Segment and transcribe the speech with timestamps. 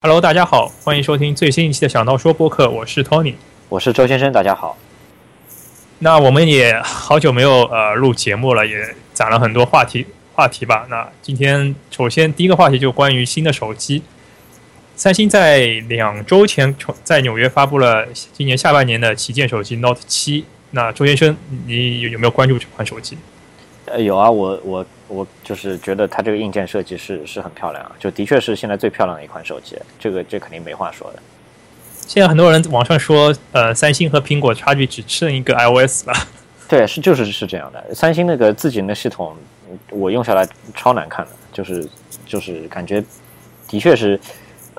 [0.00, 3.34] Hello，大家好，欢迎收听最新一期的《想到说》播客，我是 Tony，
[3.68, 4.78] 我是周先生，大家好。
[5.98, 10.86] 那我们也好久没有呃录节目了，也攒了很多话题话题吧。
[10.88, 14.04] 那今天首先第一个话题就关于新的手机，
[14.94, 16.72] 三星在两周前
[17.02, 20.44] 在纽约发布了今年下半年的旗舰手机 Note 七。
[20.70, 21.36] 那周先生，
[21.66, 23.18] 你有有没有关注这款手机？
[23.92, 31.18] 呃，有啊，我我我就是觉得它这个硬件设计是是很漂亮啊，就的确是现在最漂亮的一款手机，这个这肯定没话说的。
[32.06, 36.14] 现在很多人网上说，呃，三星和苹果差距只剩一个 iOS 了。
[36.66, 37.94] 对，是就是是这样的。
[37.94, 39.36] 三星那个自己的系统，
[39.90, 41.88] 我用下来超难看的，就是
[42.26, 43.02] 就是感觉
[43.66, 44.18] 的确是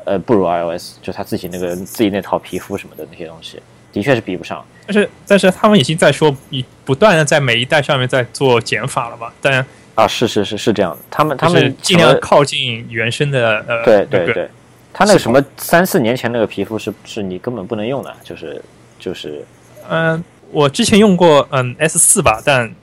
[0.05, 3.61] 呃不如 iOS，就他自己那个自己那套皮肤什么的那些东西，
[3.91, 4.65] 的确是比不上。
[4.85, 9.31] 但是，但是他们已经在说，以不断的在每一代上面在做减法了吧？
[9.39, 14.49] 但啊，是是是是这样的，他们他们尽量靠近原生的呃，对对对，
[14.91, 18.59] 他那个什么三四年前那个皮肤是是你根本不能用的，就是
[18.97, 19.45] 就是，
[19.87, 22.73] 嗯，我之前用过嗯 S 四吧，但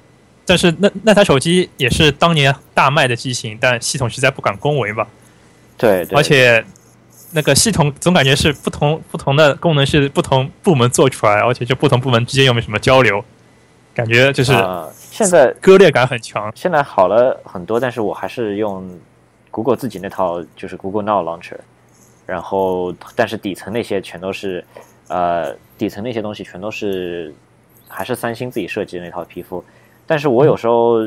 [0.45, 5.09] 但是那那台手机也是当年大卖的机型，但系统实在不敢恭维吧？
[5.77, 6.65] 对对，而且。
[7.33, 13.23] 那个系统总感觉是不同不同的功能是不同部门做出来，而且就不同部门之间又没什么交流，
[13.93, 14.53] 感觉就是
[14.95, 16.51] 现在割裂感很强。
[16.55, 18.89] 现在好了很多，但是我还是用
[19.51, 21.59] Google 自己那套，就是 Google Now Launcher，
[22.27, 24.65] 然后但是底层那些全都是
[25.09, 27.35] 呃底层那些东西全都是
[27.89, 29.63] 还是三星自己设计的那套皮肤，
[30.07, 31.07] 但是我有时候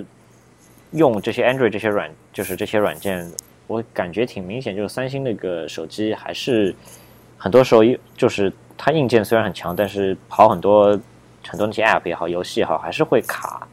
[0.92, 3.31] 用这些 Android 这些软就是这些软件。
[3.70, 6.75] 我感觉挺明显，就是三星那个手机还是
[7.38, 7.84] 很多时候，
[8.17, 11.00] 就是它硬件虽然很强，但是跑很多
[11.48, 13.67] 很多那些 App 也好，游戏也好，还是会卡，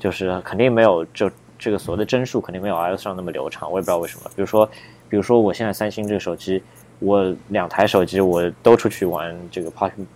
[0.00, 3.70] 就是肯定没有就这个所谓的帧数肯定没有 iOS 上那么流畅。
[3.70, 4.28] 我也不知道为什么。
[4.34, 4.68] 比如说，
[5.08, 6.60] 比如说我现在三星这个手机，
[6.98, 9.70] 我两台手机我都出去玩这个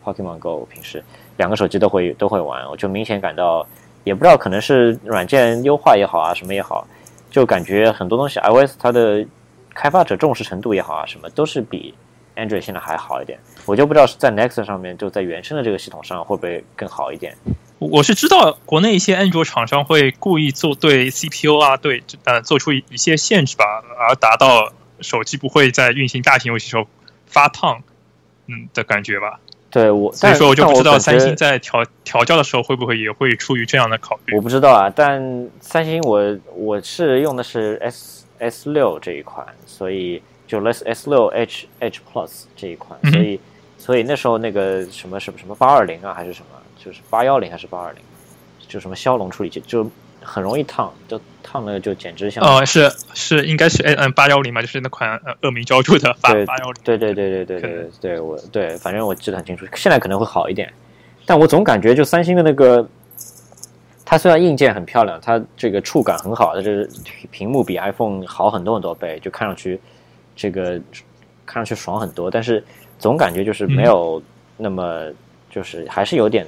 [0.04, 1.00] Pokemon Go，平时
[1.36, 3.64] 两个手机都会都会玩，我就明显感到，
[4.02, 6.84] 也不知道可能是软件优化也好啊，什么也好。
[7.30, 9.24] 就感觉很多东西，iOS 它的
[9.72, 11.94] 开发者重视程度也好啊，什么都是比
[12.36, 13.38] Android 现在还好一点。
[13.66, 17.36] 我就不知道是在 Next 上面，就在原生的这个系统上会不会更好一点。
[17.78, 23.64] 我是知道国内一些安卓厂商会故意做对 CPU 啊，对呃做出一些限制吧，
[23.98, 26.86] 而达到手机不会在运行大型游戏时候
[27.26, 27.82] 发烫，
[28.48, 29.40] 嗯的感觉吧。
[29.70, 34.34] 对我，所以说我就不知道三星在调调教的时候会不会也会出于这样的考虑。
[34.34, 43.40] 我不知道啊，但三星我我是用的是 S S 六这一款，所以就 S S 六 H H Plus 这一款，所以
[43.78, 48.02] 所以那时候那个什么什么什么八二零啊，还是什么，就是八幺零还是八二零，
[48.66, 49.88] 就什么骁龙处理器就。
[50.22, 59.66] 很容易烫，就烫了就简直像哦，是是应该是嗯嗯八幺零嘛，就是那款呃恶名昭著的八八幺零，对对对对对对对，我对，反正我记得很清楚。
[59.74, 60.72] 现在可能会好一点，
[61.26, 62.86] 但我总感觉就三星的那个，
[64.04, 66.86] 它虽然硬件很漂亮，它这个触感很好，它这
[67.30, 69.80] 屏幕比 iPhone 好很多很多倍，就看上去
[70.36, 70.80] 这个
[71.46, 72.62] 看上去爽很多，但是
[72.98, 74.22] 总感觉就是没有
[74.56, 75.06] 那么
[75.50, 76.46] 就是还是有点。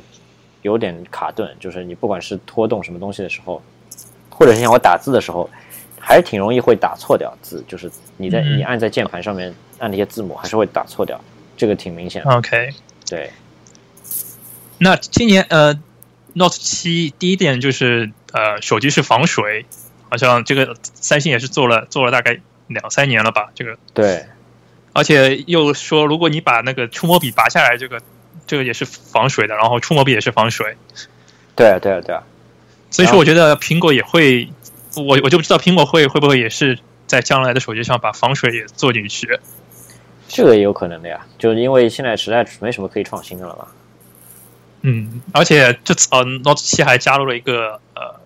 [0.62, 3.60] 有点卡顿，就是你不管是拖动什么东西的时候，
[4.30, 5.48] 或者是像我打字的时候，
[5.98, 7.62] 还是挺容易会打错掉字。
[7.68, 11.20] 就是你在你按在键盘上面按那些字母，还是会打错掉，
[11.56, 12.30] 这个挺明显的。
[12.30, 12.70] OK，
[13.08, 13.30] 对。
[14.78, 15.78] 那今年呃
[16.34, 19.66] ，Note 七第一点就是呃，手机是防水，
[20.08, 23.50] 好像这个三星也是做了做了大概两三年了吧？
[23.54, 24.24] 这个对。
[24.92, 28.00] 而且又说，如果你把那个触摸笔拔下来，这个。
[28.46, 30.76] 这个也是防水的，然后触摸笔也是防水。
[31.54, 32.22] 对啊，对啊，对啊。
[32.90, 34.48] 所以说，我觉得苹果也会，
[34.96, 39.38] 我我就不知道苹果会会不会也是在将来的手机上把防水也做进去。
[40.28, 43.66] 这个也有可能的呀，就是因为现在实在没什么可以创新的了嘛。
[44.82, 48.20] 嗯，而且这次呃，Note 七还加入了一个呃，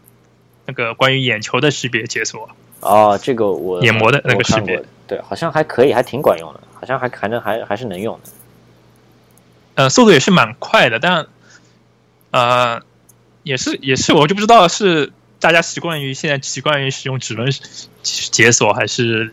[0.65, 2.49] 那个关于眼球的识别解锁。
[2.81, 8.31] 哦，这个我眼膜的那个识别，对，好像还可以，还挺管用的，好像还还能还还是能用的。
[9.77, 11.27] 呃，速度也是蛮快的，但，
[12.31, 12.81] 呃，
[13.43, 17.47] 也是也是，我就不知道是大家习惯于现在习惯于使用指纹
[18.03, 19.33] 解锁，还是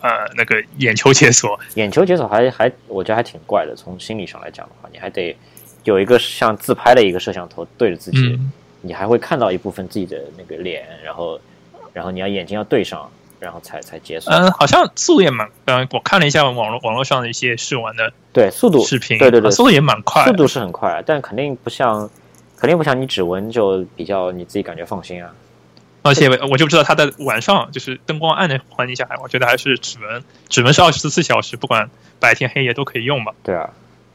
[0.00, 1.60] 呃那个眼球解锁。
[1.74, 3.76] 眼球解锁还还，我觉得还挺怪的。
[3.76, 5.36] 从心理上来讲的话，你还得
[5.84, 8.40] 有一个像自拍的一个摄像头对着自己，
[8.80, 11.38] 你还会看到一部分自己的那个脸，然后
[11.92, 13.10] 然后你要眼睛要对上。
[13.44, 14.32] 然后才才解锁。
[14.32, 15.48] 嗯，好像速度也蛮……
[15.66, 22.10] 嗯，我看了一下网络网络上的一些试玩的，对速度视频，对对对，速度也蛮快，速度是很快，但肯定不像，
[22.56, 25.30] 肯定不像你指纹就比较你自己感觉放心啊。
[26.02, 31.88] 而且我就不知道它在晚上就是灯光暗的环境下，我觉得还是指纹，指纹是二十四小时，不管
[32.18, 33.32] 白天黑夜都可以用嘛。
[33.42, 33.70] 对啊，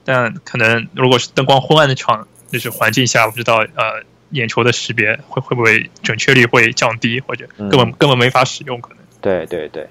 [0.06, 9.00] 但可能如果是灯光昏暗的场，就是环境下，我不知道呃眼球的识别会会不会准确率会降低，或者根本、嗯根本没法使用可能。
[9.22, 9.88] 对对对，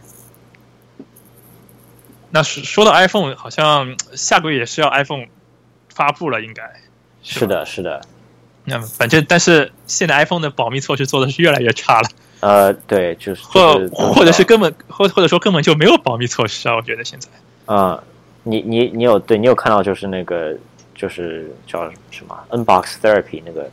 [2.31, 5.27] 那说说到 iPhone，好像下个月也是要 iPhone
[5.95, 6.63] 发布了，应该。
[7.23, 8.01] 是的，是的，
[8.65, 12.09] 那反正但是现在 iPhone 的保密措施做的是越来越差了，
[12.41, 17.29] 呃，对，就是或就是或者是根本或或者说根本就没有保密措施啊，我觉得现在。
[17.67, 18.01] 嗯，
[18.45, 20.57] 你你你有对你有看到就是那个
[20.95, 23.69] 就是叫什么 Unbox Therapy 那个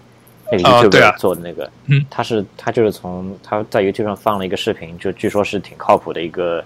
[0.52, 1.12] 那个哦对啊。
[1.12, 2.06] YouTuber 做的那个，嗯。
[2.10, 6.64] 他是他就是从他在 YouTube 上放了一个视频，就据说是挺靠谱的一个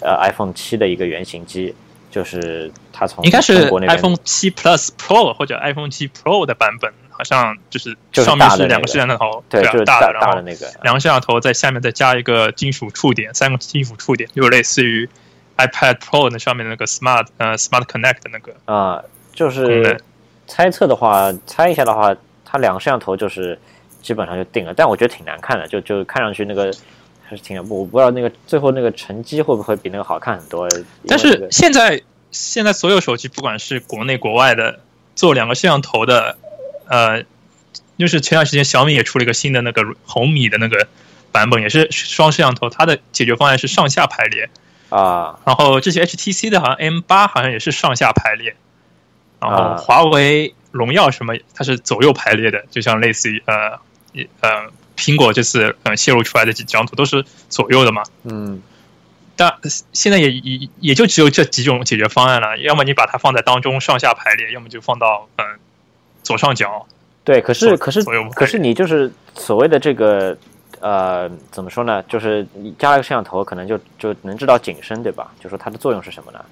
[0.00, 1.74] 呃 iPhone 七的一个原型机，
[2.10, 15.08] 就是他从应该是 iPhone 七 Plus Pro 或者 iPhone 七 Pro 的版本，好像就是上面是两个摄像头，对，啊就是大的，大的那个，两个摄像头在下面再加一个金属触点，三个金属触点，就类似于
[15.56, 19.02] iPad Pro 那上面的那个 Smart 呃 Smart Connect 的那个啊、
[19.32, 20.00] 就是
[20.46, 22.14] 猜测的话，猜一下的话，
[22.50, 23.58] 它两个摄像头就是
[24.00, 26.72] 基本上就定了，但我觉得挺难看的，就就看上去那个
[27.28, 30.66] 还是挺我不知道那个最后那个成绩会不会比那个好看很多。
[31.06, 32.00] 但是现在
[32.30, 34.80] 现在所有手机，不管是国内国外的，
[35.14, 36.38] 做两个摄像头的，
[36.88, 37.22] 呃，
[37.98, 40.88] 就是前段时间小米也出了一个新的那个红米的那个
[41.32, 44.48] 版本，也是双摄像头，它的解决方案是上下排列。
[44.88, 48.56] 啊然后这些 HTC 的，好像 M 八好像也是上下排列，
[49.40, 53.78] 然后啊华为、荣耀什么，它是左右排列的，就像类似于呃
[54.40, 58.02] 呃苹果这次呃泄露出来的几张图都是左右的嘛。
[58.24, 58.62] 嗯
[59.36, 59.56] 但
[59.92, 65.54] 现在也也也就只有这几种解决方案了，要么你把它放在当中上下排列，要么就放到嗯、呃
[66.24, 66.84] 左上角。
[67.22, 68.02] 对，可是可是
[68.34, 70.36] 可是你就是所谓的这个
[70.80, 72.02] 呃怎么说呢？
[72.08, 75.30] 就是你加了个摄像头，可能就就能知道景深，对吧？
[75.40, 76.44] 就说它的作用是什么呢？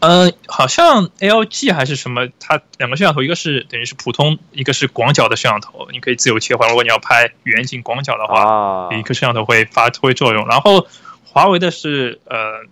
[0.00, 6.68] 嗯，好像 LG 还是什么，它两个摄像头，一个是等于是普通，一个是广角的摄像头，你可以自由切换。
[6.68, 10.46] 如果你要拍远景广角的话，啊，一个摄像头会发挥作用。
[10.46, 10.86] 然后
[11.24, 12.64] 华为的是呃，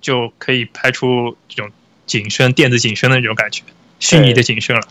[0.00, 1.70] 就可以拍出这种
[2.06, 3.62] 景深、电子景深的那种感觉，
[3.98, 4.82] 虚拟的景深了。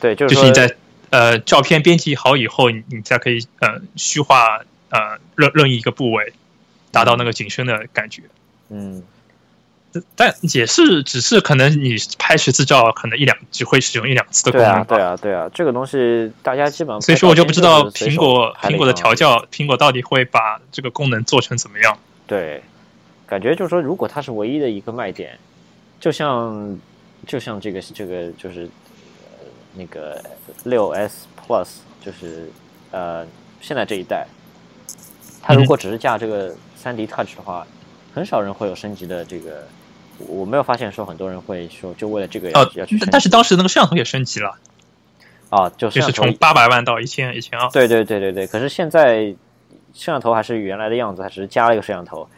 [0.00, 0.76] 对，就是就是你在
[1.10, 4.60] 呃照片编辑好以后，你你才可以呃虚化
[4.90, 6.34] 呃任任意一个部位，
[6.92, 8.22] 达到那个景深的感觉。
[8.68, 9.02] 嗯
[10.14, 14.84] 但也是只是可能你拍十次照，可能一两只会使用一两次的功对啊，能。
[14.84, 21.98] 对啊，对啊，这个东西大家基本上所以说我就不知道苹果苹果的调教，苹果到底会把这个功能做成怎么样？
[22.26, 22.62] 对，
[23.26, 25.38] 感觉就是说，如果它是唯一的一个卖点，
[25.98, 26.78] 就像
[27.26, 28.68] 就像这个这个就是
[29.22, 30.22] 呃那个
[30.64, 31.68] 六 S Plus，
[32.04, 32.50] 就是
[32.90, 33.26] 呃
[33.62, 34.26] 现在这一代，
[35.40, 37.66] 它如果只是架这个三 D Touch 的话，
[38.14, 39.66] 很少人会有升级的这个。
[40.18, 44.54] 我我没有发现说很多人会说就为了这个要、去但是当时那个摄像头也升级了，
[45.48, 47.68] 啊，就就是从八百万到一千一千二。
[47.70, 49.26] 对对对对对，可是现在
[49.94, 52.28] 摄像头还是原来的样子，它只是加了一个摄像头。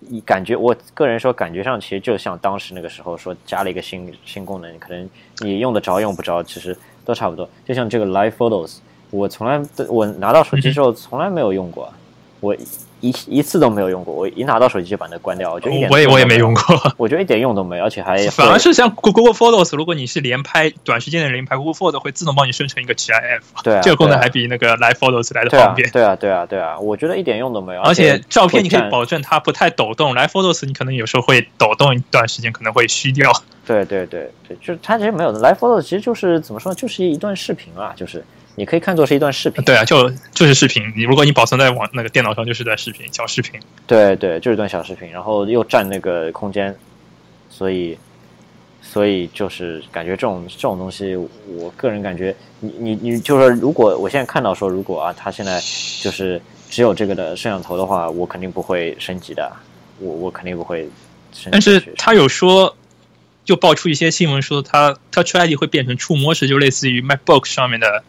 [0.00, 5.08] 你感觉我个人说，感觉上其实就像当时那个时候说加了一个新新功能，可能
[5.40, 7.46] 你用得着用不着，其实都差不多。
[7.66, 8.78] 就像这个 Live Photos，
[9.10, 11.92] 我从来我拿到手机之后从来没有用过，
[12.40, 12.56] 我
[13.00, 14.14] 一一次都没有用过。
[14.14, 25.90] 我一拿到手机就把那关掉，我就一点我也我也没没用过，我觉得一点用都没有，而且还反而是像 Google Photos，如果你是连拍短时间的连拍，Google Photos 会自动帮你生成一个 GIF，对啊，这个功能还比那个 Live Photos 来的对啊方便。
[25.90, 33.32] 对啊对啊对啊，我觉得一点用都没有，而且照片你可以保证它不太抖动，，Live Photos 你可能有时候会抖动一段时间，可能会虚掉。
[33.66, 38.24] 对对对对，就是它其实没有 live Photos 其实就是怎么说，就是一段视频啊，就是
[38.60, 39.64] 你可以看作是一段视频。
[39.64, 43.58] 对啊，就就是视频，你如果你保存在网那个电脑上，就是段视频小视频。
[43.86, 46.76] 对对，就是一段小视频，然后又占那个空间，
[47.48, 47.96] 所以
[48.82, 55.58] 所以就是感觉这种这种东西，我个人感觉，你你你就是说，如果我现在看到说，如果啊，它现在
[56.02, 56.38] 就是
[56.68, 59.50] 只有这个的摄像头的话，我肯定不会升级的，
[60.00, 60.82] 我我肯定不会
[61.32, 61.48] 升级。
[61.50, 62.76] 但是他有说，
[63.46, 68.04] 就爆出一些新闻说，它 Touch ID 会变成触摸式，就类似于 MacBook 上面的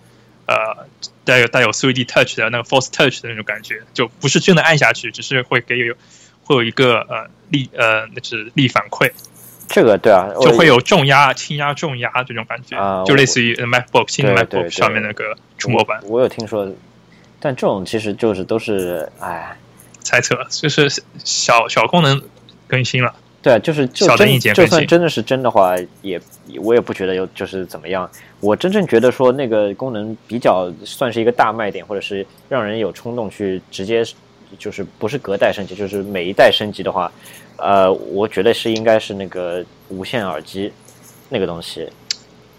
[0.51, 0.87] 呃
[1.23, 5.95] 带有带有 3D Touch 的那个 Force Touch 的那种感觉，就不是真的按下去，只是会给有
[6.43, 9.11] 会有一个呃力呃那是力反馈，
[9.67, 16.01] 这个对啊，就会有重压、轻压、重压这种感觉，啊就类似于 MacBook 新的 MacBook 上面那个触摸板。
[16.05, 16.71] 我有听说，
[17.39, 19.57] 但这种其实就是都是哎。
[20.03, 20.89] 猜测就是
[21.23, 22.19] 小小功能
[22.67, 26.21] 更新了，对啊，就是就真就算真的是真的话，也
[26.61, 28.09] 我也不觉得有就是怎么样。
[28.39, 34.03] 我真正觉得说那个功能比较算是一个大卖点，或者是让人有冲动去直接
[34.59, 37.11] 就是不是隔代升级，就是每一代升级的话，
[37.57, 40.71] 呃，我觉得是应该是那个无线耳机
[41.29, 41.89] 那个东西。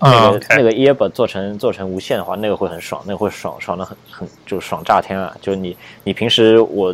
[0.04, 5.32] 那啊个、那个 earbud 做成做成无线的话，那个会很爽，那个会爽爽的很很就爽炸天啊！
[5.40, 6.92] 就你你平时我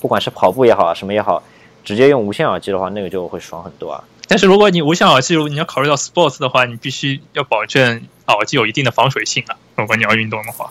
[0.00, 1.42] 不管是跑步也好啊，什么也好，
[1.88, 4.04] 直接用无线耳机的话，那个就会爽很多啊。
[4.26, 9.56] 但是如果你无线耳机，如果你要考虑到 sports 的话，你必须要保证耳机有一定的防水性啊。
[9.74, 10.70] 如果你要运动的话，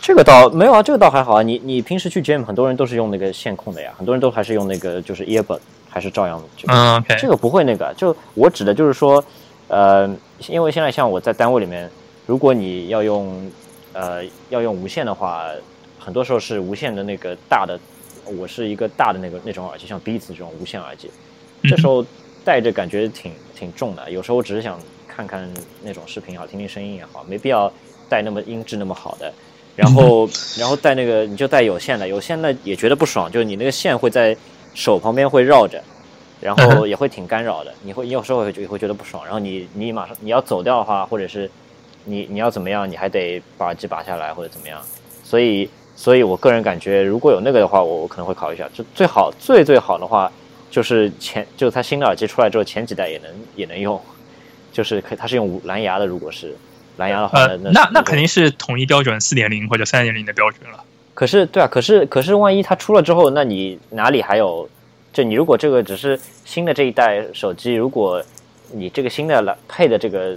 [0.00, 1.42] 这个倒没有啊，这个倒还好啊。
[1.44, 9.24] 你你平时去 gym，很多人都是用那个线控的呀，很多人都还是用那个就是 earbud，还是照样就嗯，OK，这个不会那个，就我指的就是说，
[9.68, 10.12] 呃，
[10.48, 11.88] 因为现在像我在单位里面，
[12.26, 13.48] 如果你要用
[13.92, 15.46] 呃要用无线的话，
[16.00, 17.78] 很多时候是无线的那个大的，
[18.24, 21.10] 我是一个大的那个那种耳机，像 Beats 这种无线耳机，
[21.62, 22.04] 这时候
[22.44, 24.10] 戴着感觉挺挺重的。
[24.10, 25.48] 有时候我只是想看看
[25.82, 27.72] 那种视频也好，听听声音也好，没必要
[28.08, 29.32] 戴那么音质那么好的。
[29.74, 34.36] 然后， 然后戴那个你就戴有线的，有线的也觉得不爽，就是你那个线会在
[34.74, 35.82] 手旁边会绕着，
[36.40, 41.50] 然后也会挺干扰的，你会你有时候会也会觉得不爽，然后你你马上你要走掉的话，或者是
[42.04, 44.82] 你你要怎么样，你还得把耳机拔下来或者怎么样，
[45.24, 45.70] 所以
[46.02, 50.28] 所以我个人感觉，如果有那个的话，我我可能会考虑一下，就最好最最好的话，
[50.68, 54.00] 就是前就是它新的耳机出来之后，前几代也能也能用，
[54.72, 56.56] 就是可它是用无蓝牙的，如果是
[56.96, 60.82] 蓝牙的话，呃，那那那肯定是统一标准四点零或者三点零的标准了。
[61.14, 64.68] 可是，对啊，可是可是，万一它出了之后，那你哪里还有？
[65.12, 68.20] 就你如果这个只是新的这一代手机，如果
[68.72, 70.36] 你这个新的蓝配的这个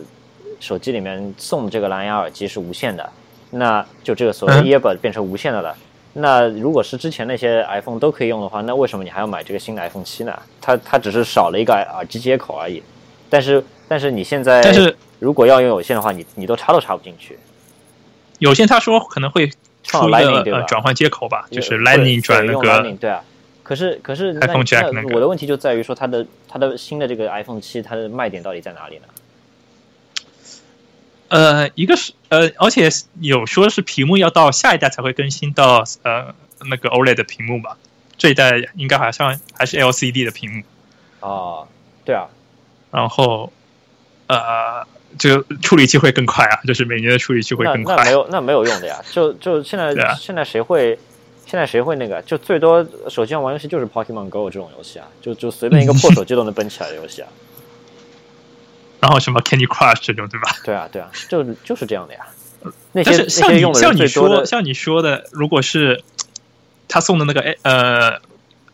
[0.60, 3.10] 手机里面送的这个蓝牙耳机是无线的，
[3.56, 5.76] 那就这个所谓 earbud 变成无线的了。
[6.14, 10.38] 那如果是之前那些 iPhone 都可以用的话，那为什么你还要买这个新的 iPhone 七呢？
[10.62, 12.82] 它它只是少了一个耳机接口而已。
[13.30, 17.38] 但是但是你现在，但是如果要用有线的话，你你都插都插不进去。
[18.40, 23.22] 有线他说可能会出放一个呃转换接口吧，就是 Lightning 转那用个 Lightning，对啊。
[23.64, 29.04] 可是可是那 iPhone 个我的问题就在于说它的它的新的这个 iPhone 七，它的卖点到底在哪里呢？
[31.28, 32.90] 呃，一个是呃，而且
[33.20, 36.34] 有说是屏幕要到下一代才会更新到呃
[36.70, 37.78] 那个 OLED 的屏幕吧，
[38.18, 40.64] 这一代应该好像还是 LCD 的屏幕，
[41.28, 41.68] 啊，
[42.06, 42.28] 对啊，
[42.92, 43.52] 然后
[44.28, 44.86] 呃，
[45.18, 47.96] 就处理器会更快啊，就是每年的处理器会更快。
[47.96, 49.02] 那没有那没有用的呀。
[49.12, 50.98] 就就现在、啊现在谁会
[51.46, 52.22] 现在谁会那个？
[52.24, 57.28] 就最多手机上玩游戏就是 Pokemon Go 这种游戏啊，就就随便一个 破手机都能奔起来的游戏啊。
[59.02, 60.56] 然后什么 Candy Crush 这种，对吧？
[60.64, 62.26] 对啊对啊，就就是这样的呀。
[62.94, 66.04] 那但些那是像你像你说像你说的，如果是
[66.88, 68.20] 他送的那个呃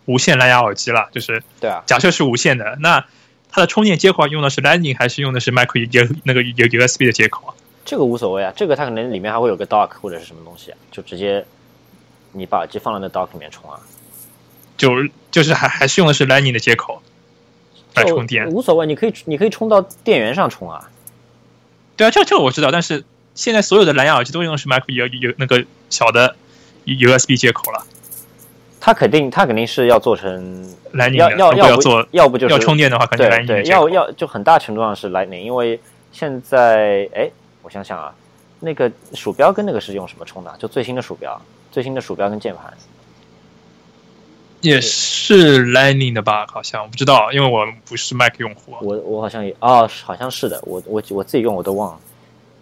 [0.05, 3.05] 无线蓝牙耳机啦，就是对啊，假设是无线的，那
[3.51, 7.53] 它的充电接口用的是 Lightning 还是用的是 micro 那个 U USB 的接口啊？
[7.83, 11.45] 这个无所谓啊，这个它可能里面还会有个 dock 或者是什么东西啊，就直接
[12.31, 13.79] 你把耳机放到那 dock 里面充啊。
[14.77, 14.89] 就
[15.31, 17.01] 就是还还是用的是 Lightning 的接口
[17.95, 18.47] 来充电。
[18.49, 20.89] 无所谓，你可以你可以充到电源上充啊。
[21.97, 23.03] 对啊，这这个我知道，但是
[23.35, 26.35] 现在所有的蓝牙耳机都用的是 micro U 有那个小的
[26.85, 27.85] USB 接口了
[28.79, 31.37] 它肯定它肯定是要做成要的。
[31.37, 35.79] 要要要做要不就是要充电的话，肯定对 Lightning 的对要要就很大程度上是 Lightning，因为
[36.11, 37.29] 现在哎，
[37.61, 38.11] 我想想啊，
[38.59, 40.51] 那个鼠标跟那个是用什么充的？
[40.57, 41.39] 就最新的鼠标，
[41.71, 42.73] 最新的鼠标跟键盘。
[44.61, 46.45] 也是 Lightning 的吧？
[46.47, 48.73] 好像我不知道，因为我不是 Mac 用户。
[48.81, 51.99] 我我好像也哦，好像是的，我我我自己用我都忘了，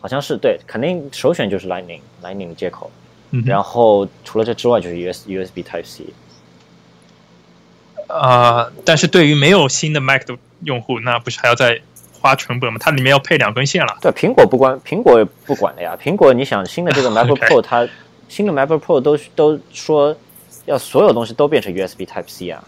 [0.02, 2.90] 好像是对，肯定首选就是 Lightning Lightning 的接口，
[3.32, 6.06] 嗯然后除了这之外就是 US USB Type C。
[8.08, 11.80] 呃，但是对于没有新的 Mac 的用户，那不是还要再
[12.20, 12.80] 花成本吗？
[12.82, 13.98] 它里面要配两根线了。
[14.02, 15.96] 对，苹果不管，苹果也不管的呀。
[16.02, 17.88] 苹果，你想新的这个 MacBook OK Pro，它
[18.28, 20.16] 新的 MacBook Pro 都都说
[20.70, 22.64] 要所有东西都变成 USB Type C 啊。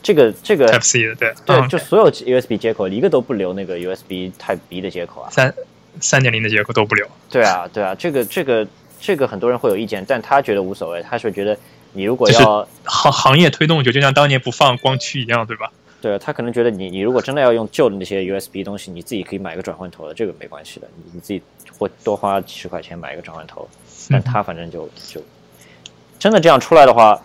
[0.00, 5.30] 这个这个 Type C 的，对，对，嗯就所有 USB 接口一个都不留那个 USB Type B 的接口啊。
[5.30, 5.52] 三
[6.00, 7.04] 三点零的接口都不留。
[7.28, 8.66] 对啊，对啊，这个这个
[9.00, 11.58] 这个很多人会有意见，但他觉得无所谓，他是觉得
[11.92, 15.72] 你如果要行行业推动就就像当年不放光驱一样，对吧？
[16.00, 21.42] 对他可能觉得你你如果真的要用旧的那些 USB 东西，你自己可以买个转换头的，这个没关系的，你你自己
[21.76, 23.68] 或多花几十块钱买一个转换头，
[24.08, 25.20] 但他反正就就
[26.20, 27.20] 真的这样出来的话，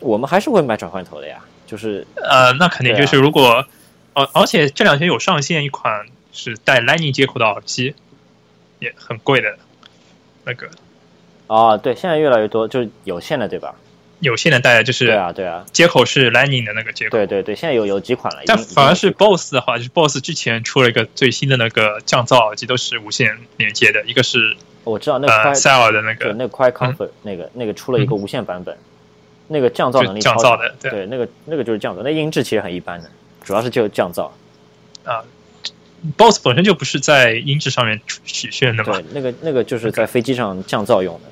[0.00, 3.64] 我们还是会买转换头的呀，就是呃，那肯定就是如果，
[4.14, 7.94] 呃，而且这两天有上线一款是带 Lightning 接口的耳机，
[8.78, 9.56] 也很贵的，
[10.44, 10.68] 那个。
[11.48, 13.74] 哦，对，现在越来越多就是有线的，对吧？
[14.20, 17.10] 有线的带，就是对啊，对啊，接口是 Lightning 的那个接口。
[17.10, 28.74] 对对对，现在有有几款了，但反而是 BOSS 的话，就是 BOSS 之前出了一个最新的那个降噪耳机，都是无线连接的，一个是我知道那个塞尔的那个，对那个 Quiet Comfort 那个那个出了一个无线版本，
[29.48, 30.90] 那个降噪能力降超噪的对。
[30.90, 33.10] 对，那个那个就是降噪，那音质其实很一般的，
[33.44, 34.30] 主要是就降噪。
[35.04, 35.22] 啊
[36.16, 38.94] ，BOSS 本身就不是在音质上面体现的嘛。
[38.94, 41.30] 对，，那个那个就是在飞机上降噪用的，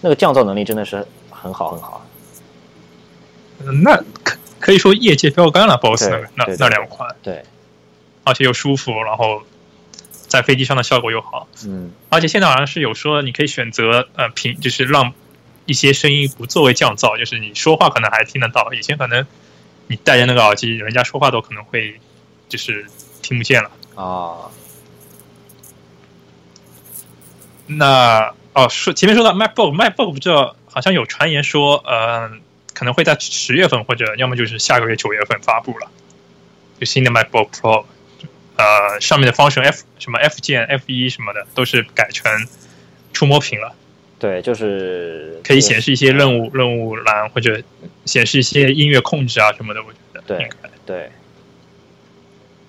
[0.00, 2.04] 那个降噪能力真的是很好很好。
[3.66, 7.44] 嗯那可可以说业界标杆了，BOSS 那那两款，对，
[8.24, 9.42] 而且又舒服，然后
[10.12, 15.14] 在飞机上的效果又好，嗯，而且现在好像是有说你可以选择呃平，就是让
[15.66, 19.26] 一些声音不作为降噪，就是你说话可能还听得到，以前可能
[19.86, 21.98] 你戴着那个耳机，人家说话都可能会
[22.48, 22.86] 就是
[23.22, 23.70] 听不见了。
[23.94, 24.50] 啊，
[27.66, 32.30] 那哦，说前面说到 MacBook，MacBook 不知道好像有传言说，呃，
[32.74, 35.90] 可能会在十月份或者要么就是下个月九月份发布了，
[36.78, 37.84] 就新的 MacBook Pro，
[38.56, 42.30] 呃，上面的方程 F 什么 F 键、F 一什么的都是改成
[43.12, 43.74] 触摸屏了，
[44.24, 47.60] 对，就是可以显示一些任务任务栏或者
[48.06, 50.48] 显示一些音乐控制啊什么的，我觉得对。
[50.86, 51.10] 对，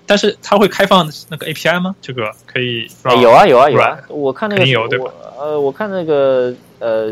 [0.05, 1.95] 但是它会开放那个 API 吗？
[2.01, 7.09] 这个可以哎有啊有啊有啊，我看那个有对吧我呃，我看那个呃，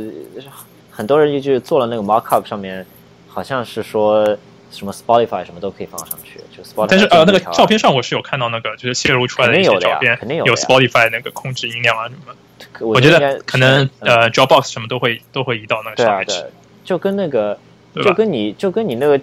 [0.91, 2.85] 很多人就做了那个 markup 上面，
[3.29, 4.37] 好像是说
[4.73, 12.85] 什么 Spotify 什么都可以放上去，就 Spotify 但是呃，那个照片上我是有看到那个，就是泄露出来的一肯定有的呀些照片，肯定有有 Spotify 那个控制音量啊什么的。
[12.85, 16.33] 我觉得可能嗯呃 Dropbox 什么都会都会移到那个上面去。
[16.33, 16.49] 对，，
[16.83, 17.57] 就跟那个，
[17.95, 19.19] 就跟你就跟你那个，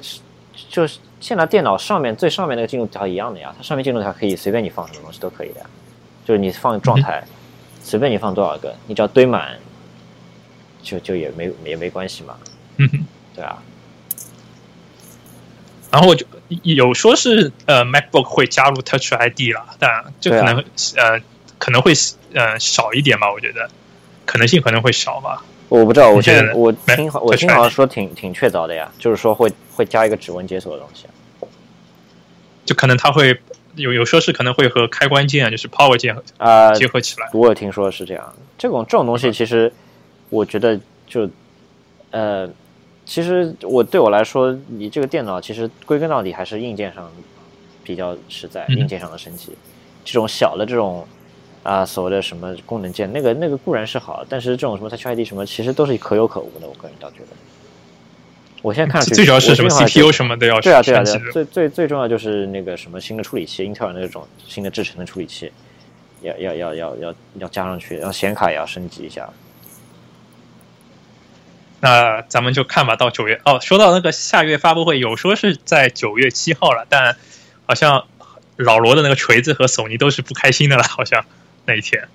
[0.69, 5.67] 就是现在电脑上面最上面那个进度条一样的呀，它上面进度条可以随便你放什么东西都可以的呀，
[6.25, 7.25] 就是你放状态，
[7.83, 9.59] 随便你放多少个，你只要堆满，
[10.83, 12.37] 就就也没也没关系嘛，
[12.77, 13.07] 嗯哼。
[13.35, 13.63] 对啊，
[15.91, 16.25] 然后我就
[16.63, 20.59] 有说是呃 MacBook 会加入 Touch ID 了，但这可能、
[20.97, 21.21] 呃
[21.59, 21.93] 可能会
[22.33, 23.69] 呃少一点吧，我觉得。
[24.25, 25.45] 可能性可能会少吧。
[25.69, 31.45] 我不知道，我你觉得呢现在我听好我听好像说挺挺确凿的呀，就是说会会加一个指纹解锁的东西啊，
[32.65, 33.37] 就可能它会
[33.75, 37.29] 有有说是可能会和开关键就是 Power 键啊、结合起来。
[37.33, 39.73] 我有听说是这样，这种这种东西其实
[40.29, 41.29] 我觉得就
[42.13, 42.49] 呃，
[43.11, 47.11] 其实我对我来说，你这个电脑其实归根到底还是硬件上
[47.83, 49.51] 比较实在，嗯硬件上的升级。
[50.05, 51.05] 这种小的这种
[51.65, 56.69] 啊、所谓的什么功能键，那个那个固然是好，但是这种什么 Touch ID 什么，其实都是可有可无的。
[56.69, 57.27] 我个人倒觉得，
[58.63, 61.21] 我现在看上去最主要是什么 CPU 什么都要对啊对啊对啊。
[61.33, 65.51] 最最最重要就是那个什么新的处理器，英特尔那种新的制程的处理器，
[66.23, 69.29] 要要要要要要加上去，然后显卡也要升级一下。
[71.81, 73.41] 那咱们就看吧，到九月。
[73.45, 73.59] 哦。
[73.61, 77.17] 说到那个下月发布会，有说是在九月七号了，但
[77.67, 78.05] 好像
[78.57, 81.25] 老罗的那个锤子和索尼都是不开心的了，好像
[81.65, 82.09] 那一天，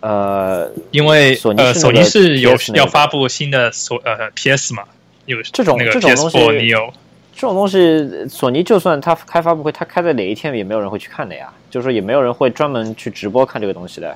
[0.00, 4.84] 呃，因为呃，索尼索尼是有要发布新的索呃 PS 嘛，
[5.24, 6.92] 有这种那个这种东西 PS4 Neo，
[7.34, 14.14] 这种东西，索尼就算他开发布会，他开在哪一天也没有人会去看的呀，就是说也没有人会专门去直播看这个东西的，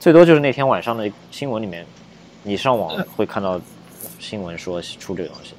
[0.00, 1.84] 最多就是那天晚上的新闻里面，
[2.42, 3.60] 你上网会看到
[4.22, 5.52] 新闻说出这个东西。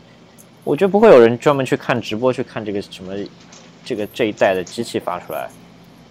[0.63, 3.13] 我觉得不会有人专门去看直播去看这个什么
[3.83, 5.49] 这个这一代的机器发出来，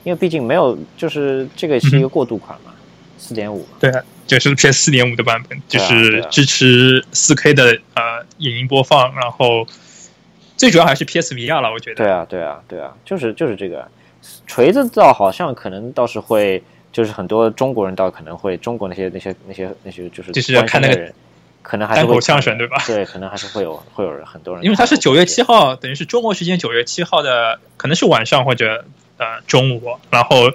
[0.05, 2.75] 因为毕竟没有，就是这个是一个过渡款嘛，
[3.17, 3.67] 四点五。
[3.81, 9.67] 对，啊就是 PS 四点五的版本，就是支持四 K 的呃影音播放，然后
[10.57, 11.97] 最主要还是 PSVR 了，我觉得。
[11.97, 13.89] 对啊，对啊，对啊，就是就是这个
[14.47, 16.63] 锤子倒好像可能倒是会，
[16.93, 21.13] 就是很多中国人倒可能会，中国那些那些那些那些就是就是要看那个人，
[21.63, 28.85] 可能还是单口会相声对吧对，可能还是会有会有人很多人，因为它是九月七号，等于是中国时间九月七号的，可能是晚上或者
[29.17, 30.51] 呃中午，然后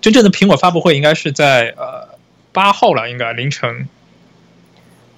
[0.00, 2.16] 真正的苹果发布会应该是在呃
[2.52, 3.88] 八号了，应该凌晨。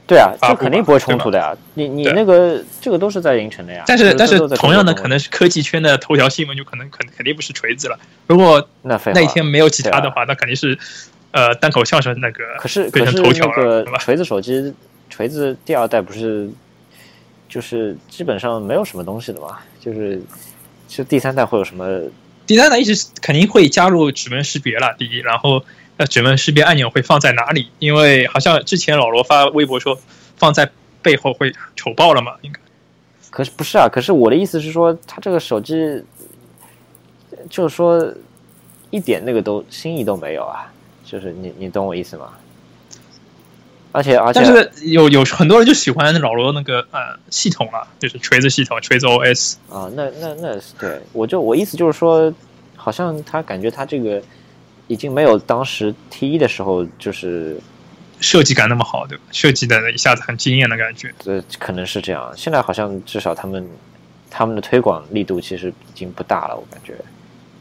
[0.09, 1.53] 对啊，这肯定不会冲突的呀。
[1.75, 3.83] 你你那个这个都是在凌晨的呀。
[3.89, 7.99] 但是但是同样的，可能是科技圈的头条新闻就可能肯肯定不是锤子了。
[8.29, 10.79] 如果那那一天没有其他的话，那肯定是
[11.33, 13.99] 呃单口相声那个可是变可是成头条了，那个？
[13.99, 14.73] 锤子手机，
[15.17, 16.47] 锤子第二代不是
[17.49, 20.21] 就是基本上没有什么东西的嘛，就是
[20.87, 22.03] 就第三代会有什么？
[22.47, 25.65] 第三代一直肯定会加入指纹识别了，第一，然后
[25.97, 27.71] 呃指纹识别按钮会放在哪里？
[27.79, 29.99] 因为好像之前老罗发微博说
[30.37, 32.61] 放在背后会丑爆了嘛，应该。
[33.31, 33.89] 可是不是啊？
[33.91, 36.05] 可是我的意思是说，他这个手机
[37.49, 38.13] 就是说
[38.91, 40.71] 一点那个都新意都没有啊，
[41.07, 42.35] 就是你你懂我意思吗？
[43.97, 49.55] 而且而且但是有有很多人就喜欢老罗那个呃系统了，就是锤子系统，锤子 OS。
[49.71, 52.31] 啊，那那那是对，我就我意思就是说，
[52.77, 54.23] 好像他感觉他这个
[54.87, 57.59] 已经没有当时 T 一的时候就是
[58.21, 59.25] 设计感那么好，对吧？
[59.33, 61.15] 设计的一下子很惊艳的感觉。
[61.25, 62.31] 对，可能是这样。
[62.37, 63.67] 现在好像至少他们
[64.31, 66.95] 他们的推广力度其实已经不大了，我感觉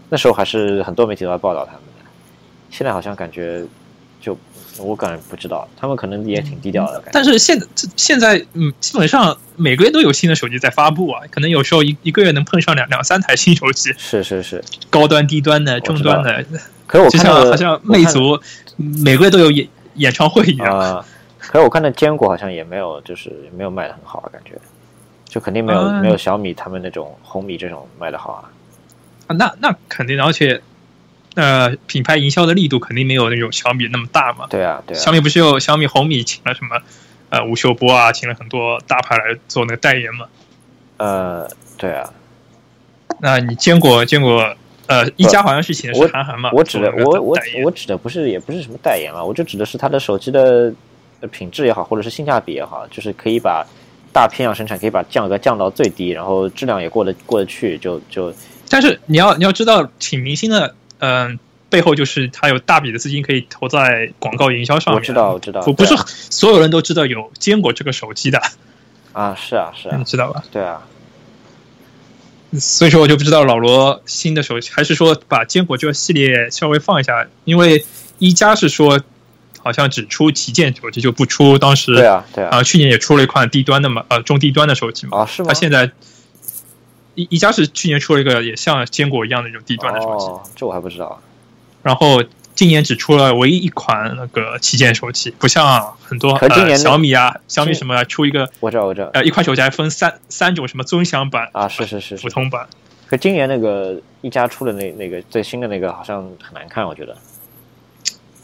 [0.10, 2.06] 那时候还是很多媒体都在报道他们的，
[2.70, 3.64] 现在好像感觉
[4.20, 4.38] 就
[4.78, 7.12] 我感觉不知道，他们可能也挺低调的感觉。
[7.14, 16.46] 但是现这现在嗯，基本上每个月都有新的手机在发布啊，可能有时候一一个月能碰上两两三台新手机，是是是，高端、低端的、中端的，
[16.88, 18.40] 可是我就看到好像魅族
[18.76, 20.78] 每个月都有演演唱会一样。
[20.78, 21.06] 啊、
[21.40, 24.52] 可是我看到坚果好像也没有，就是没有卖的很好啊，感觉
[25.26, 28.44] 就肯定没有、啊没有小米他们那种红米这种卖的好啊。
[29.28, 30.62] 啊，那那肯定的，而且
[31.36, 34.48] 呃，品牌营销的力度肯定没有那种小米那么大嘛。
[34.50, 36.82] 对啊对啊小，米不是有小米红米请了什么
[37.30, 40.26] 呃吴秀波啊，请了很多大牌来做那个代言嘛。
[40.98, 42.10] 呃对啊，
[43.20, 44.56] 那你坚果坚果
[44.88, 46.50] 呃一加好像是请的是韩寒嘛？
[46.54, 50.74] 我指的我我我指的不是也不是什么代言啊，我就指的是他的手机的
[51.20, 53.66] 呃品质也好，或者是性价比也好，就是可以把
[54.14, 58.34] 大批量生产，可以把价格降到最低，然后质量也过得过得去，就就
[58.70, 65.02] 但是你要你要知道，请明星的嗯、背后就是他有大笔的资金可以投在广告营销上面。
[65.02, 68.42] 我知道我知道，我不是所有人都知道有坚果这个手机的，
[69.14, 70.44] 啊是啊是啊你知道吧？
[70.52, 70.82] 对啊，
[72.60, 77.86] 所以说我就不知道老罗新的手机，还是说把坚果这个系列稍微放一下，因为
[78.20, 79.02] 一加是说
[79.60, 85.20] 好像只出旗舰手机，就不出当时对啊对啊啊去年也出了一款低端的嘛，呃中低端的手机嘛。
[85.20, 85.48] 啊是吗？
[85.50, 85.92] 它现在
[87.16, 91.22] 一一家是去年出了一个也像坚果一样的这种低端的手机，哦，这我还不知道。
[91.82, 92.24] 然后
[92.54, 102.68] 今年只出了唯一一款那个旗舰手机，不像很多呃可今年小米啊、小米什么啊出一个我知道我知道呃一款手机还分三三种什么尊享版、啊是是是是，普通版。
[103.08, 107.16] 可今年那个一加出的那那个最新的那个好像很难看，我觉得。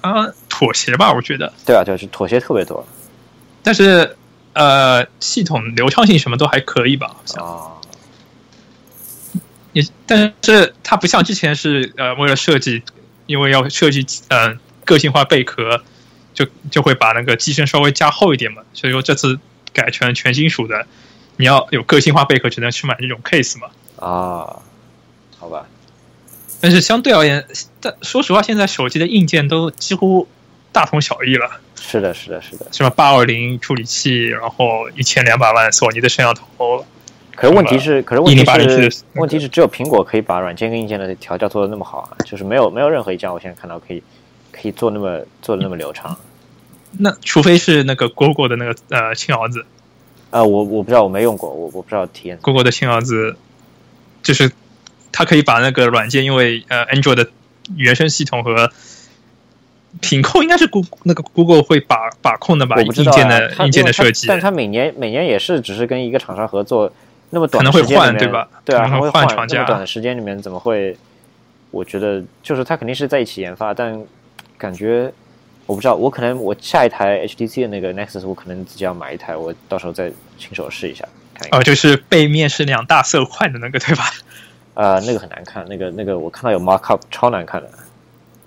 [0.02, 1.52] 啊，妥协吧，我觉得。
[1.66, 2.86] 对啊，就是妥协特别多
[3.64, 4.16] 但是
[4.54, 7.72] 呃，系统流畅性什么都还可以吧，好像啊。
[9.74, 12.84] 也，但是它不像之前是呃为了设计，
[13.26, 15.84] 因为要设计呃个性化贝壳，
[16.34, 19.40] 就就会把那个机身稍微加厚一点嘛，所以说这次
[19.74, 20.86] 改成全金属的，
[21.38, 23.68] 你要有个性化贝壳，只能去买这种 case 嘛。
[23.98, 24.60] 啊，
[25.38, 25.68] 好吧，
[26.60, 27.46] 但是相对而言，
[27.80, 30.28] 但说实话，现在手机的硬件都几乎
[30.72, 32.68] 大同小异了，是的，是的，是的。
[32.72, 36.86] 什么八二零处理器，然后一千两百万索尼的摄像头，
[37.36, 44.04] 可是问题是，可是问题是问题是只有苹果可以把软件跟硬件的调教做的那么好啊，就是没有没有任何一家我现在看到可以
[44.52, 46.18] 可以做那么做的那么流畅。
[47.00, 49.66] 那除非是那个 Google 的那个呃亲儿子
[50.30, 52.38] 啊，我我不知道，我没用过，我我不知道体验。
[52.42, 53.36] ，Google 的亲儿子，
[54.22, 54.52] 就是
[55.12, 57.30] 它可以把那个软件，因为呃 Android 的
[57.76, 58.70] 原生系统和
[60.00, 66.92] 品控应该是 Google 那个 Google 会把把控的吧，硬件的硬件的设计，但它每年每年也是只是跟一个厂商合作，
[67.32, 70.96] 那么短可能会的时间里面换对吧对啊，可能会换换厂家那么短的时间里面怎么会？
[71.72, 73.98] 我觉得就是它肯定是在一起研发，但
[74.58, 75.12] 感觉
[75.66, 81.60] 我不知道，我可能我下一台 HTC 的那个 Nexus，我可能自己要买一台，我到时候再亲手试一下看一看。
[81.60, 84.04] 哦，就是背面是两大色块的那个对吧？
[84.76, 87.70] 呃，那个很难看，那个那个我看到有 markup 超难看的，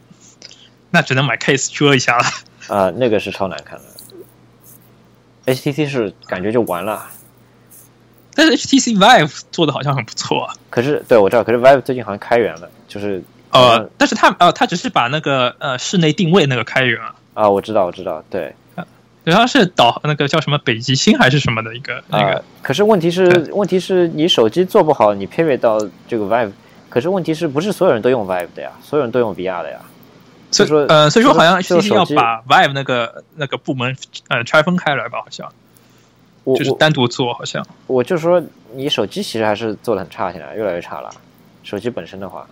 [0.91, 2.25] 那只能买 case 遮一下了。
[2.69, 5.55] 啊、 那个是超难看的。
[5.55, 7.07] HTC 是感觉就完了，
[8.35, 10.55] 但是 HTC Vive 做的好像很不错啊。
[10.71, 26.51] 可是对我知道，可是 Vive 最近好像开源了，就是呃，但是它呃，它只是把那个呃室内定位那个开源啊，啊，我知道，我知道，对，好像是导那个叫什么北极星还是什么的一个那啊个，可是问题是，问题是你手机做不好，你 pivot 到这个 Vive，
[26.91, 28.71] 可是问题是不是所有人都用 Vive 的呀？
[28.83, 29.79] 所有人都用 VR 的呀？
[30.51, 33.97] 所以说呃，所以说好像 HTC 要把 Vive 那个那个部门
[34.29, 35.51] 呃拆分开来吧，好像
[36.45, 37.67] 就是单独做，好像。
[37.87, 38.43] 我就说，
[38.75, 41.11] 你手机其实还是做的很差，现在越来越差了。
[41.63, 42.47] 手机本身的话，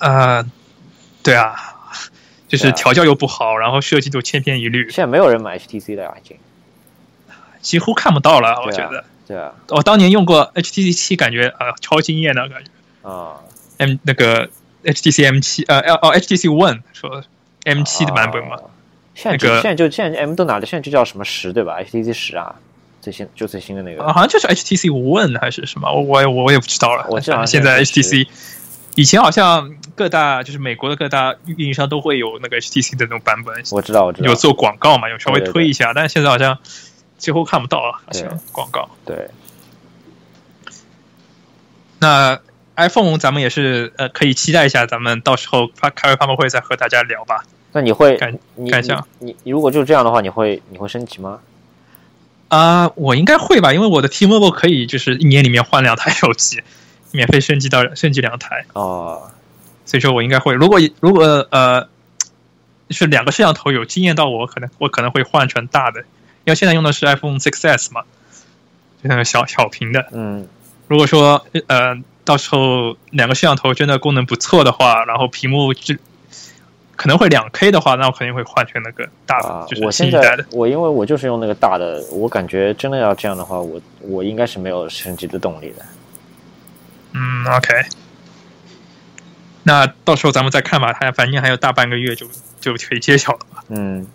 [0.00, 0.44] 呃，
[1.22, 1.54] 对啊，
[2.48, 6.36] 就是调教又不好，然后设计就千篇一律，现在没有人买 HTC 的呀，已经。
[7.60, 9.04] 几乎看不到了，我觉得。
[9.28, 13.08] 对啊，我当年用过 HTC 七，感觉呃超惊艳的感觉。
[13.08, 13.38] 啊
[13.78, 14.50] ，M 那个
[14.82, 17.22] HTC M 七呃哦 HTC One 说
[17.64, 18.62] M 七的版本嘛，啊
[19.14, 22.56] 现在就、那个现在就现在 M 都哪的，现在就叫什么十对吧？HTC 十啊，
[23.02, 24.02] 最新就最新的那个。
[24.02, 27.06] 啊好像就是 HTC One 还是什么，我我也我也不知道了。
[27.10, 28.26] 我记得好像现在 HTC
[28.94, 36.56] 以前好像各大就是美国的各大运营商都会有那个 HTC 的那种版本，我知道，我知道，有做广告嘛，有稍微推一下，但是现在好像
[37.18, 38.88] 几乎看不到了，好像广告。
[39.04, 39.28] 对，
[41.98, 42.38] 那
[42.76, 47.44] iPhone 咱们也是呃可以期待一下，咱们到时候发开完发布会再和大家聊吧。
[47.72, 51.40] 那你会感你感想你你如果就这样的话，你会你会升级吗？
[52.52, 56.60] 啊、我应该会吧，因为我的 T-Mobile 可以就是一年里面换两台手机，
[57.10, 59.30] 免费升级到升级两台，哦，
[59.86, 60.52] 所以说我应该会。
[60.52, 61.88] 如果如果呃
[62.90, 66.00] 是两个摄像头有惊艳到我，可能我可能会换成大的，
[66.44, 68.02] 因为现在用的是 iPhone 6s 嘛，
[69.02, 70.06] 就那个小小屏的。
[70.12, 70.46] 嗯，
[70.88, 75.94] 如果说呃到时候两个摄像头真的功能不错的话，然后屏幕就
[76.94, 80.44] 可能会两 K 的话，那我肯定会换成那个大的，啊，就是我现在新一代的。
[80.52, 85.84] 我因为我就是用那个大的，我感觉真的要这样的话，我我应该是没有升级的动力的。
[87.12, 87.74] 嗯，OK。
[89.64, 92.26] 那到时候咱们再看吧，还反正还有大半个月就
[92.60, 93.62] 就可以揭晓了嘛。
[93.68, 94.06] 嗯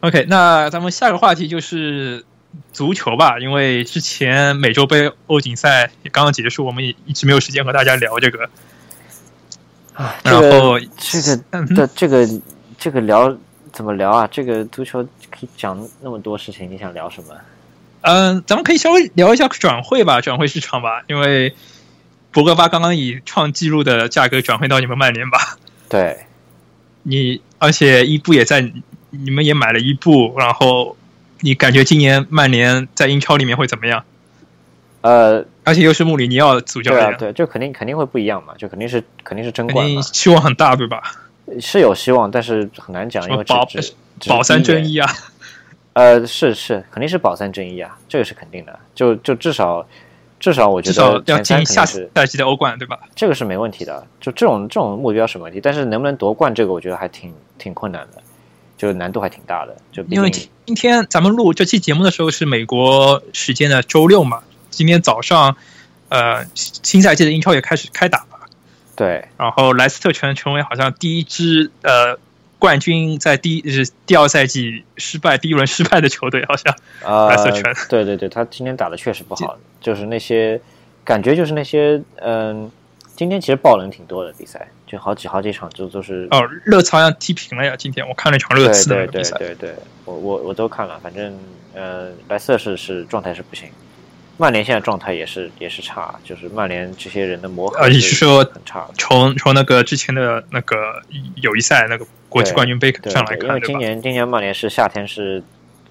[0.00, 2.24] ，OK，那咱们下个话题就是
[2.72, 8.50] 足球吧，因为之前美洲杯欧锦赛也刚刚结束，我们也一直没有时间和大家聊这个。
[9.98, 11.36] 啊，然这个后这个
[11.74, 12.28] 的这个
[12.78, 13.36] 这个聊
[13.72, 14.28] 怎么聊啊？
[14.30, 17.34] 这个足球可以讲那么多事情，你想聊什么？
[18.02, 21.52] 嗯，咱们可以稍微聊一下转会吧，转会市场吧，因为
[22.30, 25.58] 博格巴刚刚以创纪录的价格转会到你们曼联吧，
[25.88, 26.26] 对，
[27.02, 28.60] 你而且伊布也在，
[29.10, 30.96] 你们也买了伊布，然后
[31.40, 34.04] 你感觉今年曼联在英超里面会怎么样？
[35.00, 41.02] 呃，而且又是穆里尼奥主教练，对啊，对，就肯定肯定会不一样嘛，就肯定是肯定是争冠嘛，定期望很大，对吧？
[41.60, 43.68] 是有希望，但是很难讲，因为保
[44.26, 45.10] 保三争一啊，
[45.92, 48.78] 呃，是是，肯定是保三争一啊，这个是肯定的。
[48.94, 49.86] 就就至少
[50.40, 52.98] 至少我觉至少要得前三进下赛季的欧冠，对吧？
[53.14, 54.06] 这个是没问题的。
[54.20, 58.22] 就这种这种目标是没问题，但是能不能夺冠，这个我觉得还挺挺困难的，
[58.78, 59.76] 就难度还挺大的。
[59.92, 64.42] 就因为今天咱们录这期节目的时候是美国时间的周六嘛，
[64.78, 65.56] 今天早上，
[66.08, 68.46] 呃，新赛季的英超也开始开打了，
[68.94, 69.24] 对。
[69.36, 72.16] 然后莱斯特城成为好像第一支呃
[72.60, 76.72] 冠军在第一是第二赛季失败第一轮失败的球队，好像
[77.04, 80.60] 呃莱斯特城，对对对，他今天打的确实不好，就是那些
[81.02, 82.70] 感觉就是那些嗯，
[83.16, 91.36] 今天其实爆冷挺多的比赛，就好几好几场就都是哦，热刺好像踢平了呀，今天我看了一场热刺的比赛，对对，我我我都看了，反正
[91.74, 93.68] 呃，莱斯特是是状态是不行，
[94.40, 98.88] 曼联现在状态也是也是差，就是曼联这些人的磨合呃，你是说很差。
[98.96, 101.02] 从从那个之前的那个
[101.42, 103.54] 友谊赛那个国际冠军杯上来看，对吧？
[103.54, 105.42] 为今年今年曼联是夏天是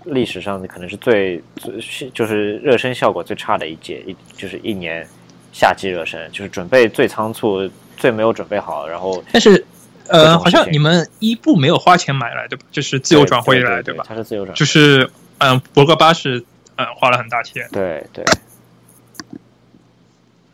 [0.06, 5.06] 历史上可能是最最就是热身效果最差的一届，一就是一年
[5.52, 9.66] 夏季热身，就是准备最仓促、最没有准备好，然后但是
[10.08, 12.64] 呃，好像你们伊布没有花钱买来，对吧？
[12.72, 14.06] 就是自由转会来，对吧？
[14.08, 16.42] 他是自由转会，就是嗯，博格巴是
[16.78, 17.68] 嗯花了很大钱。
[17.72, 18.24] 对对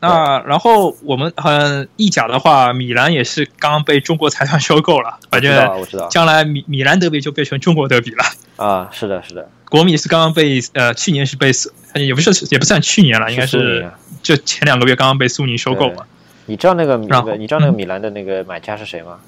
[0.00, 8.24] 那然后我们嗯意甲的话，米兰也是刚刚被中国财团收购了，反正我知道将来米米兰德比就变成中国德比了。
[8.56, 13.90] 啊，是的是的，国米是刚刚被呃去年是被苏也不是也不算去年了，应该是
[14.22, 16.04] 就前两个月刚刚被苏宁收购嘛。
[16.44, 19.20] 你知道那个米然后你知道那个嗯米兰的那个买家是谁吗？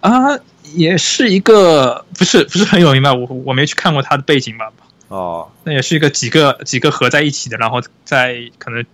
[0.00, 0.38] 啊，
[0.74, 3.14] 也是一个不是不是很有名吧？
[3.14, 4.70] 我我没去看过他的背景吧。
[5.08, 8.84] 哦，那也是一个几个几个合在一起的，然后在可能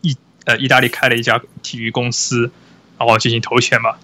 [0.00, 2.50] 意呃意大利开了一家体育公司，
[2.98, 3.94] 然后进行投钱嘛，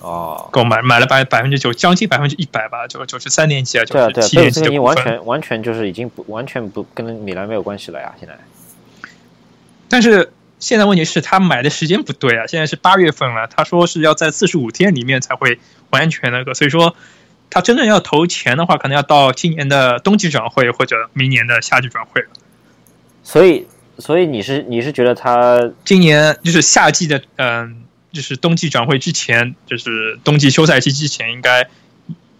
[0.00, 4.94] 哦，购买买了百百分之九，将近百分之一百吧，就九十三年级啊，九十七贝鲁斯科尼年级的股份。
[4.94, 8.38] 完全完全就是已经不完全不跟米兰没有关系了呀，现在。
[9.88, 15.58] 但是现在问题是，他买的时间不对啊，现在是八月份了，他说是要在四十五天里面才会
[15.90, 16.94] 完全那个，所以说
[17.50, 22.28] 他真正要投钱的话，可能要到今年的冬季转会或者明年的夏季转会了。
[23.22, 23.66] 所以
[23.98, 31.68] 所以你是你是觉得他今年就是夏季的，嗯、就是冬季转会之前，就是冬季休赛期之前，应该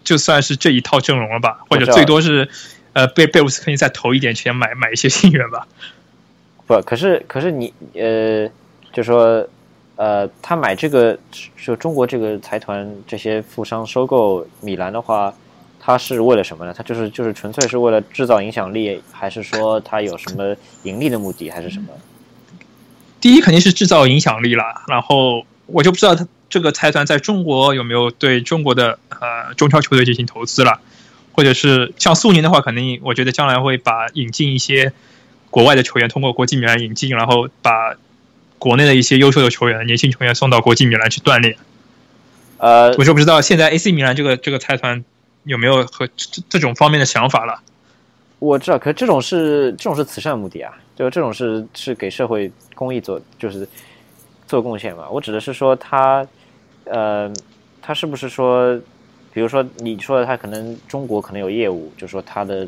[0.03, 2.49] 就算是这一套阵容了吧，或者最多是
[2.93, 5.67] 呃贝贝鲁斯可以再投一点钱买买一些新援吧。
[6.67, 6.81] 不？
[6.81, 8.49] 可是可是你呃，
[8.91, 9.47] 就说
[9.95, 11.17] 呃，他买这个
[11.63, 15.33] 就中国这个财团这些富商收购米兰的话，
[15.79, 16.73] 他是为了什么呢？
[16.75, 21.89] 他就是就是纯粹是为了制造影响力，还是说他有什么盈利的目的，还是什么？
[23.21, 30.79] 第一肯定是制造影响力啦，然后我就不知道他这个财团在中国有没有对中国的呃中超球队进行投资了，
[31.31, 34.91] 或者是像苏宁的话，肯定我觉得将来会把引进一些
[35.49, 37.95] 国外的球员通过国际米兰引进，然后把
[38.59, 41.55] 国内的一些优秀的球员、年轻球员送到国际米兰去锻炼。
[42.57, 45.03] 呃，我就不知道现在 AC 米兰这个这个财团
[45.43, 47.61] 有没有和这这种方面的想法了。
[48.39, 53.67] 我知道，可是这种是这种是慈善目的啊，就这种是是给社会公益做，就是
[54.47, 55.09] 做贡献嘛。
[55.09, 56.25] 我指的是说他，
[56.83, 57.31] 呃，
[57.81, 58.77] 他是不是说，
[59.33, 62.67] 比如说你说的他可能中国可能有业务，就说他的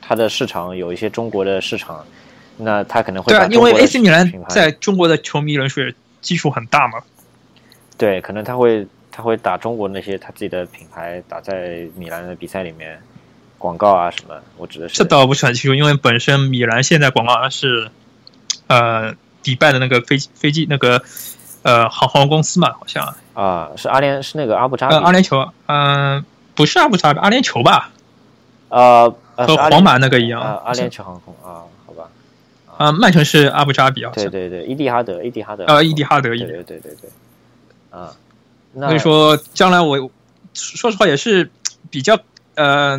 [0.00, 2.04] 他的市场有一些中国的市场，
[2.58, 6.98] 那他可能会对啊，因为 AC 米兰在中国的球迷人数也基数很大嘛。
[7.96, 13.00] 对，可能他会他会打中国那些他自己的品牌打在米兰的比赛里面，
[13.58, 17.90] 广告啊什么，我指的是这倒不是很清楚，因为本身米兰现在广告是
[18.66, 21.02] 呃迪拜的那个飞机飞机那个
[21.62, 23.14] 呃航航空公司嘛，好像。
[23.34, 24.94] 啊，是阿联是那个阿布扎比？
[24.94, 26.24] 呃阿联酋，嗯、
[26.56, 27.90] 不是阿布扎比，阿联酋吧，
[28.68, 30.40] 呃呃和皇马那个一样。
[30.40, 31.62] 啊，阿联酋航空啊，
[32.78, 34.12] 啊、曼城是阿布扎比，啊。
[34.14, 37.10] 对对对，伊蒂哈德，伊蒂哈德，呃伊蒂哈德对伊对对对对，
[37.90, 38.14] 啊，
[38.72, 40.10] 那所以说，将来我
[40.54, 41.50] 说实话也是
[41.90, 42.18] 比较
[42.54, 42.96] 呃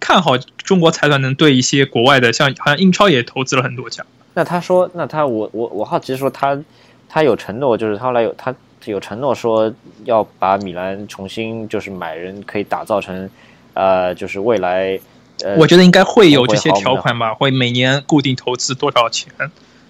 [0.00, 4.04] 看好中国财团能对一些国外的，像好像英超也投资了很多家。
[4.32, 6.58] 那他说，那他我我我好奇说他
[7.08, 8.54] 他有承诺，就是他后来有他
[8.86, 9.70] 有承诺说
[10.04, 13.28] 要把米兰重新就是买人可以打造成
[13.74, 14.98] 呃就是未来
[15.44, 19.32] 呃我觉得应该会有这些条款吧，会每年固定投资多少钱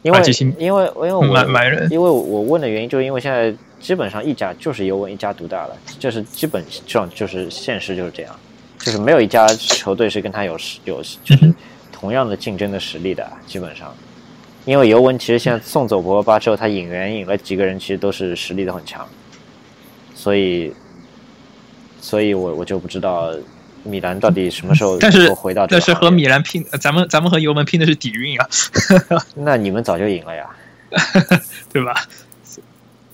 [0.02, 0.20] 因为
[0.58, 1.86] 因为因为我买买人。
[1.90, 8.34] 因为我问的原因就是因为现在基本上一家就是尤文一家独大了，就是基本上就是现实就是这样，
[8.78, 11.54] 就是没有一家球队是跟他有实有就是
[11.92, 13.94] 同样的竞争的实力的，基本上。
[14.66, 19.08] 因为尤文其实现在送走博格巴之后，他引援引了几个人，其实都是实力都很强，
[20.14, 20.72] 所以，
[22.00, 23.32] 所以我我就不知道
[23.82, 28.48] 米兰到底什么时候但是能够回到这但是和米兰拼，呃咱们咱们和尤文拼的是底蕴啊，
[29.34, 30.48] 那你们早就赢了呀。
[31.72, 31.94] 对吧？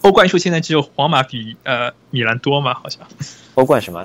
[0.01, 3.01] 欧冠数现在只有皇马比呃米兰多嘛，好像
[3.55, 4.05] 欧冠什么？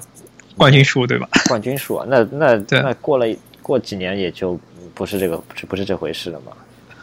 [0.58, 1.28] 冠军数对吧？
[1.48, 3.26] 冠军数啊，那那那过了
[3.62, 4.60] 过几年也就
[4.94, 6.52] 不是这个不是不是这回事了嘛。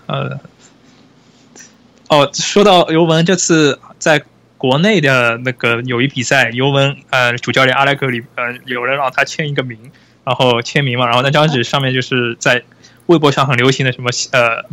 [0.07, 0.39] 呃，
[2.09, 4.23] 哦，说到尤文这次在
[4.59, 9.79] 国内的那个友谊比赛，尤文呃主教练阿莱格里呃有人让他签一个名，
[10.25, 12.63] 然后签名嘛，然后那张纸上面就是在
[13.07, 14.65] 微博上很流行的什么呃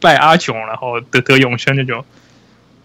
[0.00, 2.04] 拜阿囧，然后得得永生那种。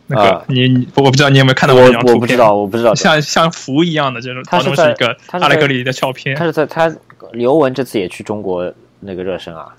[0.07, 2.93] 那个、啊你你我不知道你有没有看到过这张图片我不知道，我不知道。
[2.95, 6.43] 像像符一样的这种，他是在当中是一个阿莱格里的照片他。
[6.43, 6.93] 是在他
[7.31, 9.73] 刘文这次也去中国那个热身啊。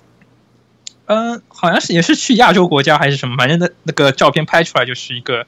[1.06, 5.44] 嗯、好像是也是去亚洲国家还是什么，反正那那个照片拍出来就是一个，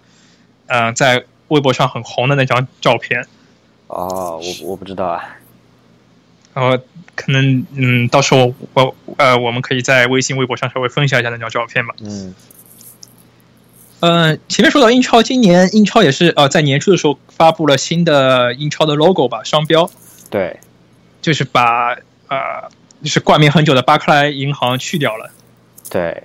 [0.66, 3.26] 嗯、在微博上很红的那张照片。
[3.86, 5.36] 哦，我我不知道啊。
[6.54, 6.78] 然后
[7.14, 11.94] 可能嗯，到时候我呃，我们可以在微信、微博上稍微分享一下那张照片吧。
[12.00, 12.34] 嗯
[14.00, 19.90] 嗯、前面说到英超，今年英超也是呃，在年初的时候发布了新的英超的 logo 吧，商标，
[20.30, 20.60] 对，
[21.22, 21.96] 就是把
[22.28, 22.68] 呃，
[23.02, 25.30] 就是冠名很久的巴克莱银行去掉了。
[25.88, 26.24] 对，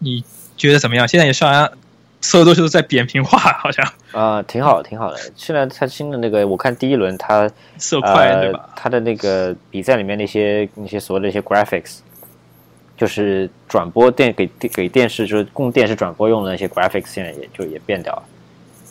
[0.00, 0.24] 你
[0.56, 1.06] 觉得怎么样？
[1.06, 1.70] 现在也是好像
[2.20, 5.18] 所有东西都在扁平化， 好像啊、挺好，挺好的。
[5.34, 11.98] 现在他新的那个，我看第一轮他色块、对呃吧？，他的那个比赛里面那些那些所谓的一些 graphics，
[12.96, 18.22] 就是转播电给给电视就是供电视转播用的那些 graphics，现在也就也变掉了，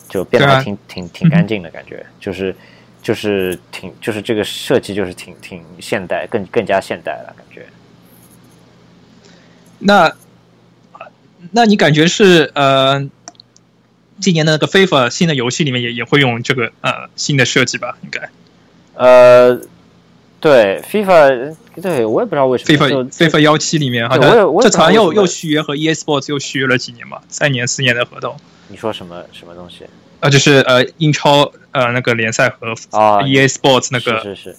[0.09, 2.55] 就变得挺、挺挺干净的感觉，就是
[3.03, 7.65] 就是挺就是这个设计就是挺挺现代，更更加现代了感觉。
[9.77, 10.11] 那
[11.51, 13.01] 那你感觉是呃，
[14.19, 17.97] 今年的那个 FIFA 新的游戏里面也也会用这个呃新的设计吧？
[18.03, 18.29] 应该
[18.95, 19.59] 呃，
[20.39, 28.35] 对 FIFA，对我也不知道为什么 FIFA 就 FIFA 幺七里面好像这次好像又又续约和 EA Sports 又续约了几年嘛，三年四年的合同。
[28.67, 29.85] 你说什么什么东西
[30.19, 34.55] 呃，就是呃英超呃那个联赛和啊 EA Sports 那个，是是是，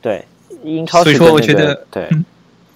[0.00, 0.24] 对
[0.62, 2.24] 英超所以说我觉得对嗯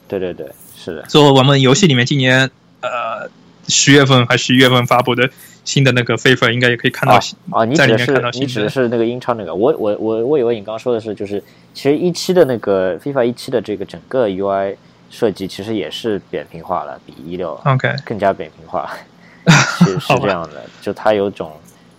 [0.08, 1.08] 对对对是的。
[1.08, 3.30] 所以我们游戏里面今年呃
[3.68, 5.30] 十月份还是十一月份发布的
[5.66, 11.42] 新的那个 FIFA 应该也可以看到啊啊，你指的是你指的是那个英超那个，我我我我以为你刚刚说的是，就是
[11.74, 14.76] 其实一期的那个 FIFA 一期的这个整个 UI
[15.10, 18.90] 设计其实也是扁平化了，比一六 OK 更加扁平化，
[19.78, 21.52] 是是这样的，就它有种，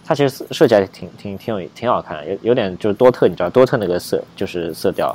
[0.05, 5.13] 它其实设计还挺挺挺有挺好看的，有有点就是多特，你知道多特那个色就是色调，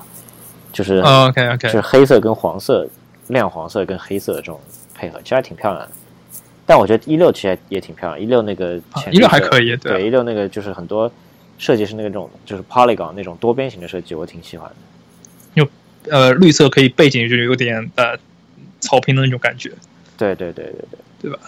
[0.73, 2.87] 就是、OK OK 就是黑色跟黄色，
[3.29, 4.61] 亮黄色跟黑色的这种
[4.95, 5.91] 配合，其实还挺漂亮的。
[6.67, 8.77] 但我觉得一六其实也挺漂亮，一六那个
[9.11, 11.13] 一六还可以对对，一六那个就是很多
[11.59, 14.77] 设计是那种就是 polygon 那种多边形的设计，我挺喜欢的。
[16.11, 18.19] 呃绿色可以背景就是有点呃
[18.81, 19.71] 草坪的那种感觉。
[20.19, 21.39] 对对对对对，对吧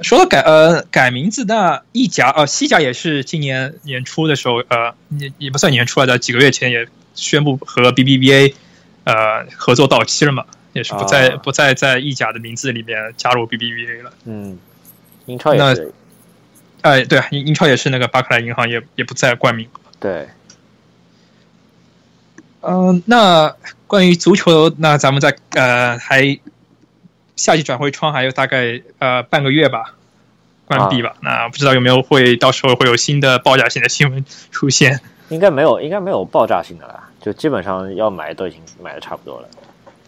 [0.00, 8.54] 说到改呃改名字，那意甲呃西甲也是今年年初的时候呃也也不算年初了的几个月前也宣布和 BBVA
[9.02, 14.12] 呃合作到期了嘛，也是不再、啊不再在意甲的名字里面加入 BBVA 了。
[14.24, 14.58] 嗯，
[15.26, 15.92] 英超也那是
[16.82, 19.68] 哎，对，英英超也是那个巴克莱银行也也不再冠名。
[19.98, 20.28] 对，
[22.62, 23.54] 嗯、那
[23.86, 26.38] 关于足球，那咱们在呃还
[27.36, 29.94] 夏季转会窗还有大概呃半个月吧，
[30.66, 31.14] 关闭吧。
[31.20, 35.00] 那不知道有没有会到时候会有新的爆炸性的新闻出现？
[35.28, 39.48] 应该没有，应该没有爆炸性的啦，就基本上要买都已经买的差不多了。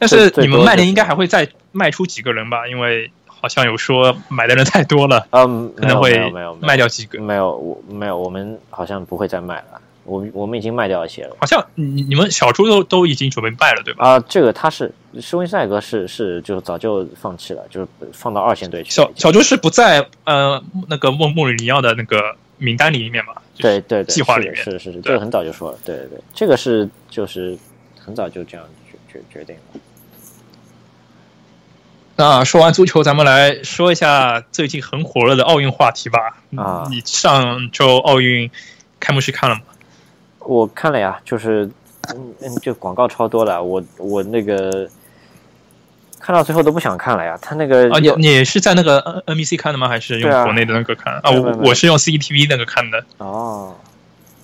[0.02, 2.66] 但是你们曼联应该还会再卖出几个人吧？
[2.66, 6.18] 因为好像有说买的人太多了，嗯， 可能会
[6.60, 7.20] 卖掉几个。
[7.20, 9.80] 没有，我没有，我们好像不会再卖了。
[10.04, 14.08] 我我们已经卖掉一些了好像你你们小猪都都已经准备卖了，对吧？
[14.08, 14.24] 啊。
[14.28, 18.90] 这个他是施温塞格是是就早就放弃了，就是放到二线队去。
[18.90, 23.34] 小小猪是不在呃那个莫莫里尼奥的那个名单里面嘛？
[23.54, 27.56] 就是对对对，计划里面是是是是，这个很早就说了，对对对，这个是就是
[27.96, 29.80] 很早就这样决决决定了。
[32.16, 36.18] 那说完足球，咱们来说一下最近很火热的奥运话题吧。
[36.56, 38.50] 啊你上周奥运
[39.00, 39.62] 开幕式看了吗？
[40.40, 41.64] 我看了呀，就是
[42.14, 44.88] 嗯嗯，就广告超多了，我我那个
[46.20, 47.38] 看到最后都不想看了呀。
[47.40, 49.88] 他那个啊，你你是在那个 N NBC 看的吗？
[49.88, 51.14] 还是用国内的那个看？
[51.22, 53.74] 啊，我我是用 CCTV 那个看的，哦，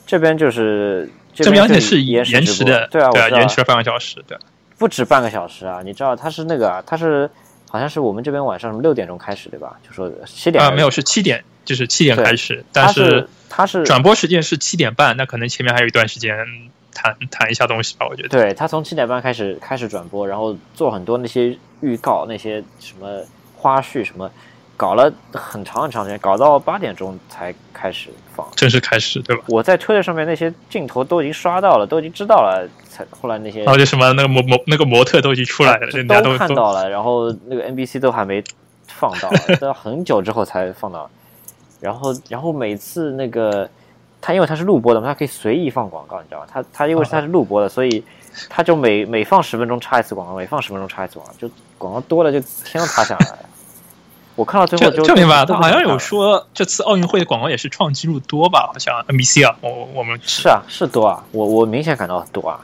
[0.06, 4.38] 这边就是这这边而且是是延延迟的，对啊，对啊延迟了半个小时，对。
[4.78, 5.80] 不止半个小时啊！
[5.84, 7.28] 你知道他是那个啊，他是
[7.68, 9.76] 好像是我们这边晚上什么六点钟开始对吧？
[9.86, 16.34] 就说七点啊，没有，是七点，就是七点开始，但是他是转播时间是七点半，那可能前面还有一段时间
[16.94, 18.28] 谈谈一下东西吧，我觉得。
[18.28, 23.22] 对他从七点半开始开始转播，然后做很多那些预告、那些什么
[23.56, 24.30] 花絮什么，
[24.78, 28.46] 搞了很长很长时间，搞到八点钟才开始放。
[28.54, 29.42] 正式开始，对吧？
[29.48, 38.42] 我在推特上面那些镜头都已经刷到了，都已经知道了，才后来那些然后就什么那个模模那个模特都已经出来了，这人家都都都看到了，然后那个 NBC 都还没
[38.86, 41.10] 放到， 都要很久之后才放到。
[41.80, 43.68] 然后，然后每次那个
[44.20, 46.46] 他因为他是录播的嘛，他可以随意放广告，你知道吗？
[46.48, 48.04] 他他因为他是录播的，所以
[48.48, 53.38] 他就每每放十分钟插一次广告，每放十分钟插一次广告，就广告多了就天都塌下来了。
[54.38, 58.70] 我看到最后就这这里吧，他好像有说这次奥运会的广告也是创纪录多吧？
[58.72, 62.60] 好像 NBC 啊，我我们是啊，是多啊，我我明显感到多啊，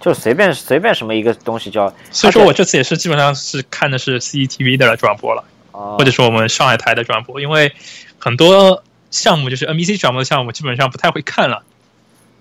[0.00, 7.72] 就随便随便什么一个东西叫，所以说我这次也是基本上是看的是 CCTV 的转播了，啊或者说我们上海台的转播，因为
[8.18, 8.82] 很多
[9.12, 11.62] 项目就是 NBC 转播的项目，基本上不太会看了。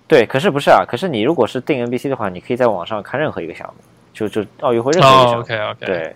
[0.07, 0.83] 对，可是不是啊？
[0.87, 5.39] 可是你如果是订 NBC 的话，你可以在网上看任何一个项目，就就奥运会任何一个项哦目。
[5.41, 6.15] ，OK OK，，对，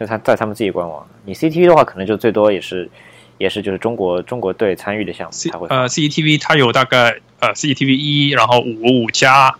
[0.00, 1.06] 就他在他们自己官网。
[1.26, 2.90] 你 CTV 的话，可能就最多也是
[3.36, 9.54] 也是就是中国中国队参与的项目才会呃 CCTV 它有大概呃 CCTV 一，然后五五加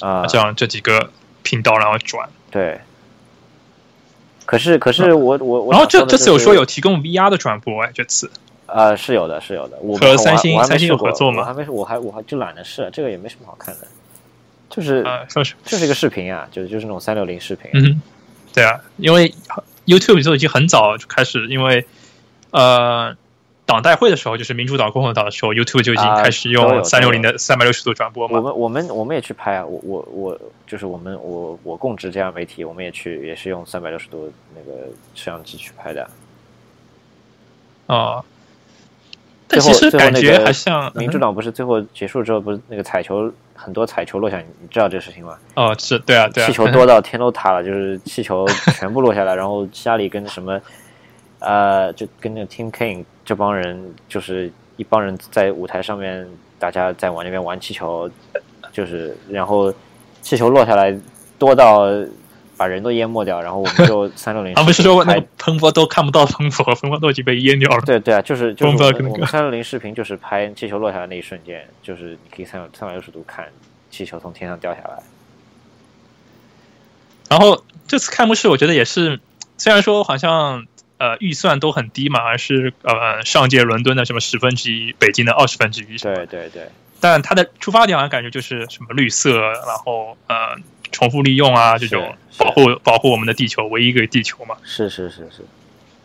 [0.00, 1.10] 啊、这样这几个
[1.42, 2.28] 频道，然后转。
[2.50, 2.78] 对。
[4.44, 8.30] 可是可是我我我然后这这次有说有提供 VR 的转播哎，这次
[8.64, 13.86] 呃是有的是有的，我和三星三星有合作吗我还没我还我还就懒得试，这个也没什么好看的，
[14.70, 17.70] 就是、呃说是就是一个视频啊，就是就是那种三六零视频。
[17.74, 18.00] 嗯，
[18.54, 19.34] 对啊，因为
[19.88, 21.86] YouTube 就已经很早就开始，因为
[22.50, 23.16] 呃
[23.64, 28.36] 党代会的时候，就是民主党、共和党的时候，YouTube 就已经啊开始用三六零的三百六十度转播嘛。
[28.36, 36.08] 我们我们我们也去拍啊，我我我就是我们我我供职这样媒体，我们也去也是用三百六十度那个摄像机去拍的。
[37.86, 38.22] 啊、
[39.46, 45.36] 但其实感觉还像民主党不是最后结束之后，不是那个彩球很多彩球落下，你知道这个事情吗？
[45.56, 50.60] 哦，是对啊，对啊，气球多到天都塌了，就是气球全部落下来，然后家里跟什么
[51.40, 56.26] 呃，就跟那个 Team King 这帮人，就是一帮人在舞台上面，
[56.58, 58.08] 大家在往那边玩气球，
[58.72, 59.74] 就是然后
[60.22, 60.96] 气球落下来
[61.38, 61.86] 多到
[62.58, 64.52] 把人都淹没掉，然后我们 就三六零。
[64.54, 67.80] 他们是说那个喷波都看不到喷波，喷波都已经被淹掉了。
[67.86, 68.76] 对对啊，就是就是
[69.26, 73.46] 三六零视频就是拍气球落下来那一瞬间，就是你可以三三百六十度看
[73.90, 74.98] 气球从天上掉下来。
[77.30, 79.20] 然后这次开幕式，我觉得也是，
[79.56, 86.68] 虽然说好像呃预算都很低嘛，而是呃上届伦敦的什么十分之一，北京的二十分之一，对对对，
[87.00, 90.56] 但它的出发点好像感觉就是什么绿色，然后呃
[90.92, 94.56] 重复利用啊这种保护保护我们的地球，唯一一个地球嘛。
[94.62, 95.44] 是是是是，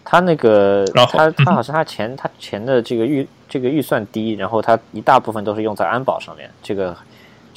[0.04, 6.96] 他那个然后他 他好像他钱他钱的这个预这个预算低，然后他一大部分都是用在安保上面，这个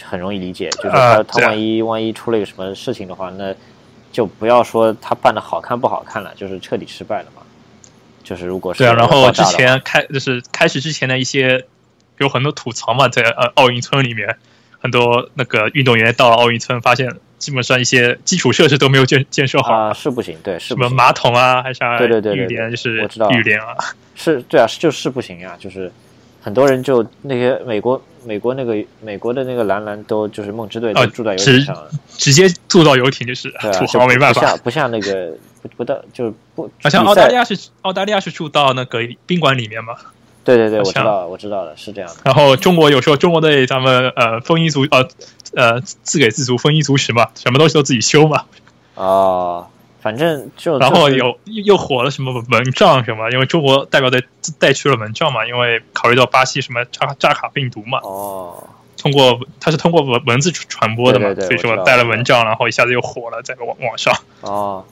[0.03, 0.68] 很容易理解。
[0.70, 3.55] 就是他、他万一万一出了一个什么事情的话，那
[4.12, 7.43] 就不要说他办的好看不好看了，就是彻底失败了嘛。
[8.22, 11.64] 就是如果是对啊，然后之前开就是开始之前的一些
[12.18, 14.37] 有很多吐槽嘛，在呃奥运村里面，
[14.87, 23.74] 很多那个运动员到了奥运村，发现基本上一些基础设施都没有建建设好，啊是不行，对是，什么马桶啊，还是啥对对对对浴帘，就是我知道浴帘啊，
[24.14, 25.93] 是对啊，就是不行啊，就是
[26.41, 34.41] 很多人就那些美国美国那个美国的那个男篮都就是梦之队都哦住在游艇上了，直接住到游艇就是啊，土豪没办法。
[34.41, 35.32] 不像不像那个
[35.62, 39.95] 不不到就不，好像澳大利亚是澳大利亚是住到那个宾馆里面嘛，
[40.47, 45.07] 对对对，我知道了我知道了是这样的，然后中国有时候中国队咱们呃丰衣足呃
[45.55, 48.44] 呃自给自足丰衣足食嘛，什么东西都自己修嘛，
[48.94, 49.66] 哦，
[50.01, 54.24] 反正就然后有又又火了什么蚊帐什么，因为中国代表队
[54.59, 58.62] 带去了蚊帐嘛，因为考虑到巴西什么扎扎卡病毒嘛，哦，
[58.97, 64.14] 通过它是通过文文字传播的嘛，对对对所以说带了蚊帐，然后一下子又火了，在网网上。
[64.42, 64.84] 哦，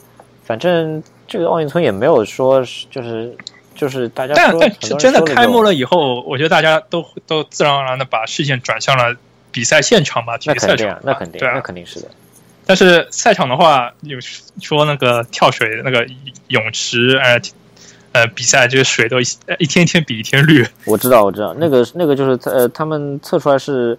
[0.42, 3.36] 反正这个奥运村也没有说是就是
[3.84, 9.14] 就是大家但但是真的开幕了以后，我觉得大家都都自然而然的把视线转向了
[9.52, 11.60] 比赛现场吧，体那育赛场那肯定对啊那。
[11.60, 12.08] 肯定是的，
[12.64, 14.16] 但是赛场的话，有
[14.58, 16.06] 说那个跳水那个
[16.48, 17.38] 泳池呃
[18.12, 20.66] 呃比赛，这个水都一天一天比一天绿。
[20.86, 23.98] 我知道我知道，那个那个就是呃他们测出来是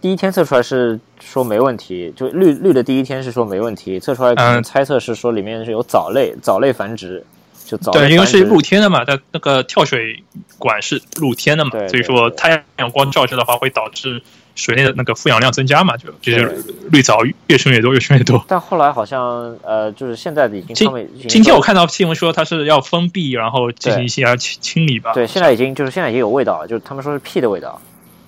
[0.00, 7.24] 第一天测出来是说没问题，就绿绿的第一天是说没问题，测出来可能嗯猜测是说里面是有藻类藻类繁殖，
[7.66, 10.22] 就早对，因为是露天的嘛，它那个跳水
[10.56, 14.22] 管是露天的嘛，所以说太阳光照射的话，会导致
[14.54, 18.42] 水内的那个负氧量增加嘛，就就是绿藻越生越多，越生越多。
[18.48, 20.88] 但后来好像呃就是现在的已经今
[21.28, 25.12] 今天我看到新闻说它是要封闭，然后进行一些清清理吧。
[25.12, 27.80] 对，现在已经就是现在已经有味道了，就是他们说是屁的味道。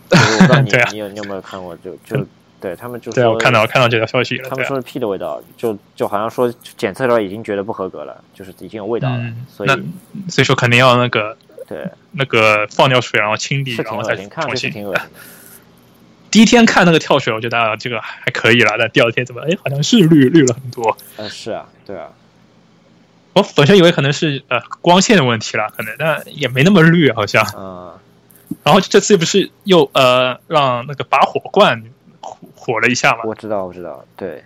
[0.10, 1.76] 我不知道你对啊你有你有没有看过？
[1.76, 2.26] 就就
[2.60, 9.76] 对他们就对我看到看到这条消息他们说是屁的味道，就就好像说检测出来已经觉得不合格了，就是已经有味道了，嗯，所以那
[10.30, 11.36] 所以说肯定要那个
[11.66, 14.70] 对那个放掉水，然后清理，然后再重新去是。
[14.70, 15.20] 挺恶心的。
[16.30, 20.96] 第一天看那个跳水，我觉得啊这个还可以了，但第二天怎么哎好像是绿绿了很多。
[21.16, 22.08] 嗯，是啊，对啊，
[23.32, 27.46] 我本身以为可能是呃光线的问题了，可能但也没那么绿好像。
[27.56, 27.94] 嗯，
[28.62, 31.82] 然后这次不是又呃让那个拔火罐
[32.20, 33.20] 火火了一下嘛？
[33.24, 34.44] 我知道，我知道，对，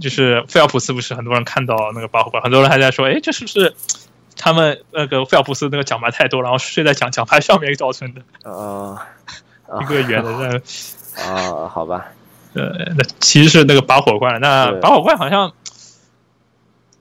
[0.00, 3.74] 就是菲尔普斯不是很多人看到那个拔火罐，很多人还在说，哎，这是不是
[4.36, 8.98] 他们那个菲尔普斯那个奖牌太多，然后睡在奖奖牌上面造成的呃，
[9.68, 10.30] 啊一个圆的？
[11.16, 12.08] 那啊，好吧，
[12.52, 14.38] 呃，那其实是那个拔火罐。
[14.40, 15.52] 那拔火罐好像，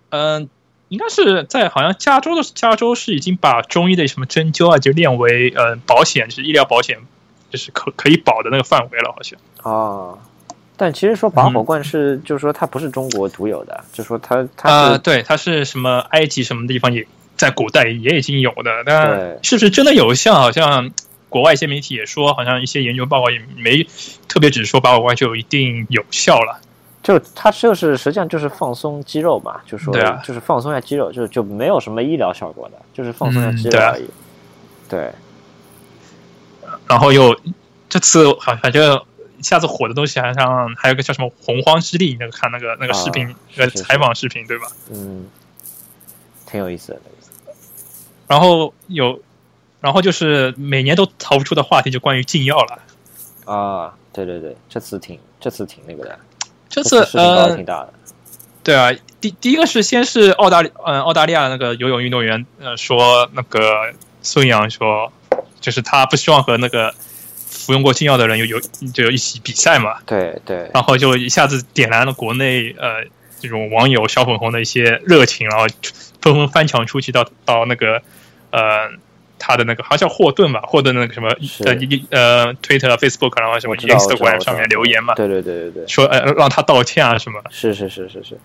[0.10, 0.50] 嗯、
[0.88, 7.00] 应该是在好像加州的加州是已经把中医的什么针灸啊，就列为呃保险，就是医疗保险，
[7.56, 9.40] 就是可可以保的那个范围了，好像。
[9.64, 10.18] 哦。
[10.78, 20.34] 但其实说拔火嗯罐是，就是说它不是中国独有的，就是说它它啊、是对，它是什么埃及什么地方也在古代也已经有的，但对是不是真的有效？
[20.34, 20.92] 好像
[21.30, 23.88] 国外一些媒体也说，好像一些研究报告也没
[24.28, 26.60] 特别只说拔火罐就一定有效了。
[27.02, 34.10] 就它就是实际上就是放松肌肉嘛，就说对啊就是放松一下肌肉，就就没有什么医疗效果的，就是放松一下肌肉而已。
[34.90, 35.10] 对，
[36.88, 37.40] 然后又
[37.90, 39.02] 这次好反正
[39.38, 44.68] 一下子火的东西，好像还有个叫什么“洪荒之力”，那个看那个那个视频，啊那个是是采访视频对吧？
[44.92, 45.28] 嗯，
[46.46, 47.02] 挺有意思的。
[48.28, 49.22] 然后有，
[49.82, 52.80] 然后就是每年都逃不出的话题，就关于禁药了。
[53.46, 56.20] 啊，对对对，这次挺这次挺那个的，
[56.68, 57.94] 这次呃挺，大的。
[58.64, 65.14] 对啊，第第一个是先是澳大利嗯、澳大利亚那个游泳运动员呃说那个孙杨说，
[65.62, 66.94] 就是他不希望和那个
[67.48, 68.60] 服用过禁药的人有有
[68.94, 70.70] 就一起比赛嘛，对对。
[70.74, 73.04] 然后就一下子点燃了国内呃
[73.40, 75.66] 这种网友小粉红的一些热情，然后
[76.22, 78.02] 纷纷翻墙出去到到那个
[78.52, 78.90] 呃
[79.38, 81.64] 他的那个好像叫霍顿吧，霍顿那个什么是。
[81.66, 85.72] 呃一呃 Twitter、Facebook，然后什么 Instagram 上面留言嘛，对对对对。
[85.72, 87.42] 对，说呃让他道歉啊什么。
[87.50, 88.38] 是是是是是，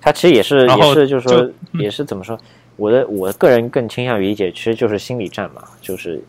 [0.00, 2.38] 他其实也是也是就是说也是怎么说，
[2.76, 6.20] 我的我个人更倾向于理解，其实就是心理战嘛，就是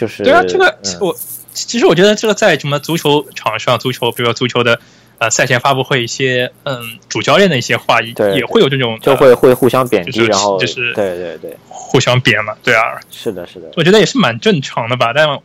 [0.00, 1.14] 就是对啊，这个嗯我
[1.52, 4.80] 其实我觉得这个在什么足球场上，足球比如说足球的
[5.18, 15.12] 呃赛前发布会一些嗯主教练的一些话也对也会有这种呃就会会互相贬低，就是然后就是对对对，互相贬嘛，对啊，是的是的，我觉得也是蛮正常的吧。
[15.12, 15.38] 但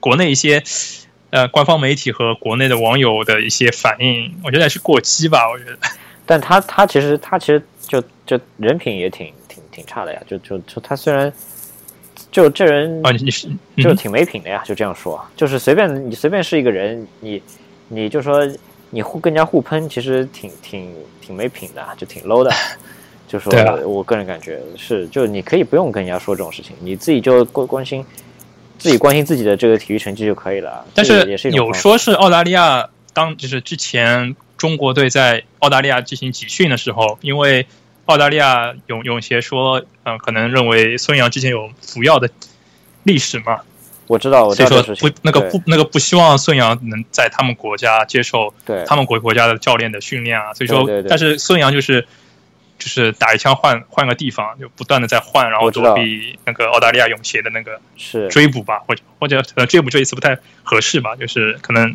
[0.00, 0.62] 国内一些
[1.30, 5.48] 呃官方媒体和国内的网友的一些反应，我觉得也是过激吧。
[5.48, 5.78] 我觉得
[6.26, 11.32] 但他他其实他其实就就人品也挺挺挺差的呀，就就就他虽然
[12.32, 13.84] 就这人啊，你你是嗯。
[13.84, 17.40] 就挺没品的呀，就这样说，就是随便你随便是一个人，你
[17.88, 18.44] 你就说
[18.90, 22.50] 你互跟人家互喷，其实挺挺挺没品的，就挺 low 的，
[23.28, 23.52] 就说
[23.86, 28.04] 我个人感觉是，就你可以不用跟人家说这种事情，你自己就关关心
[28.78, 30.84] 自己关心自己的这个体育成绩就可以了。
[30.94, 37.66] 但这个也是有说是澳大利亚当就是之前中国队在澳大利亚进行集训的时候，因为
[38.06, 42.28] 澳大利亚泳泳协说，嗯、可能认为孙杨之前有服药的
[43.04, 43.60] 历史嘛，
[44.06, 48.84] 我知道，我知所以说不那个不那个不希望孙杨能在他们国家接受对。
[48.84, 51.08] 他们国国家的教练的训练啊，所以说，对对对。
[51.08, 52.06] 但是孙杨就是
[52.78, 58.28] 就是打一枪换换个地方，就不断的在换，然后躲避那个澳大利亚泳协的那个是。
[58.28, 61.94] 追捕吧，或者或者追捕这一次不太合适吧，就是可能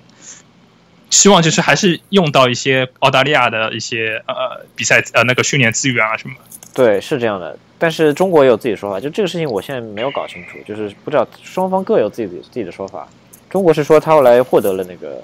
[1.10, 6.36] 希望就是还是用到一些澳大利亚的一些呃比赛呃那个训练资源啊什么。
[6.74, 7.58] 对，是这样的。
[7.80, 13.08] 但是中国也有自己的说法，就这个事情我现在没有搞清楚，就是不知道双方各有自己的自己的说法。
[13.49, 15.22] 中国是说他后来获得了那个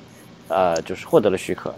[0.48, 1.74] 呃，就是获得了许可，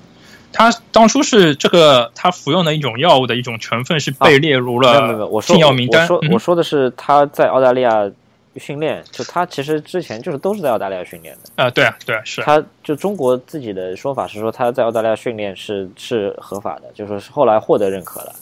[0.52, 6.06] 他当初是这个他服用的一种药物的一种成分是被列入没有没有没有，我说禁药名单。
[6.06, 8.10] 说我说的是他在澳大利亚
[8.58, 11.64] 训练，就他其实之前就是都是在澳大利亚训练的。
[11.64, 18.34] 啊，对啊，对啊，是啊他就中国自己的说法是说他在澳大利亚训练是是合法的，就说是后来获得认可了。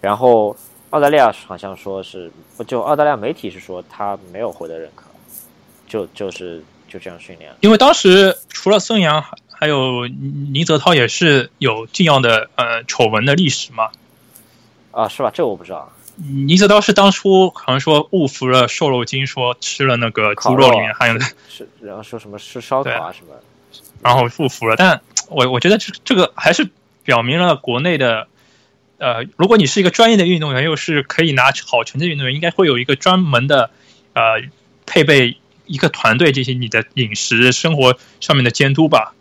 [0.00, 0.56] 然后
[0.90, 2.30] 澳大利亚好像说是，
[2.66, 5.04] 就澳大利亚媒体是说他没有获得认可，
[5.88, 7.56] 就就是就这样训练了。
[7.60, 13.88] 因为当时除了孙杨，还还有倪泽涛也是有这样的呃丑闻的历史嘛。
[14.90, 15.30] 啊，是吧？
[15.32, 15.90] 这我不知道。
[16.16, 23.34] 倪泽涛是当初好像说误服了瘦肉精，说吃了那个猪肉里面含有的，是，然后说什么吃烧烤啊什么，
[24.00, 24.76] 然后误服了。
[24.76, 26.68] 但我我觉得这这个还是
[27.02, 28.28] 表明了国内的，
[28.98, 33.70] 呃，如果你是一个专业的运动员，又是可以拿好成绩的运动员，应该会有一个专门的
[34.12, 34.40] 呃
[34.86, 35.36] 配备
[35.66, 39.14] 一个团队进行你的饮食生活上面的监督吧。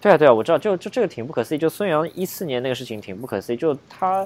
[0.00, 1.58] 对啊对啊，我知道，就就这个挺不可思议。
[1.58, 4.24] 就孙杨一四年那个事情挺不可思议，就他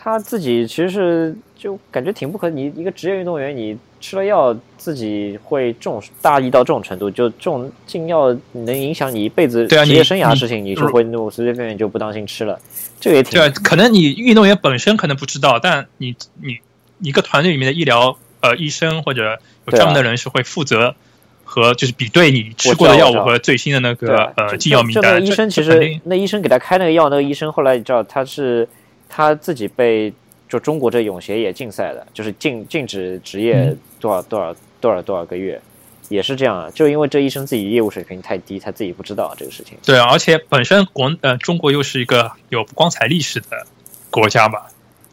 [0.00, 12.56] 他自己其实是就感觉挺不可，你一个职业运动员，你吃了药自己会重大意到这种程度，就这种禁药能影响你一辈子职业生涯的事情，你就会那么随随便便就不当心吃了，
[13.00, 16.58] 这个也挺对啊，可能你运动员本身可能不知道，但你你
[17.00, 19.36] 一个团队里面的医疗呃医生或者
[19.66, 20.94] 有专门的人是会负责
[21.42, 25.02] 和就是比对你吃过的药物和最新的那个呃就禁药名单。
[25.02, 28.68] 就那个医生其实那医生给他开那个药，那个医生后来你知道他是
[29.08, 30.12] 他自己被
[30.48, 35.60] 就中国这泳协也禁赛了，就是禁禁止职业嗯多少多少多少多少个月，
[36.08, 39.76] 也是这样啊，就因为这医生自己业务水平太低，他自己不知道这个事情。
[39.84, 43.66] 对啊，而且本身国呃中国又是一个有光彩历史的
[44.10, 44.60] 国家嘛，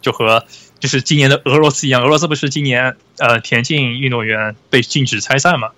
[0.01, 0.43] 就和
[0.79, 5.71] 就是今年的俄罗斯一样，俄罗斯不是今年呃田径运动员被禁止参赛嘛？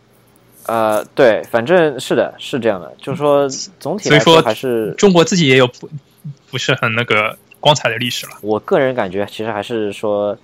[0.65, 3.47] 呃，对，反正是的，是这样的，就是说
[3.80, 5.89] 总体来说还是中国自己也有不
[6.51, 7.38] 不是很那个
[7.68, 8.32] 光彩的历史了。
[8.41, 10.38] 我个人感觉，其实还是说，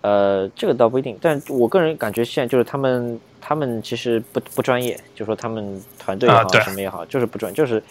[0.00, 7.82] 呃，这个倒不一定，但我个人感觉现在就是他们，他们其实不不专业，就说他们团队也好，啊什么也好，就是不专，就是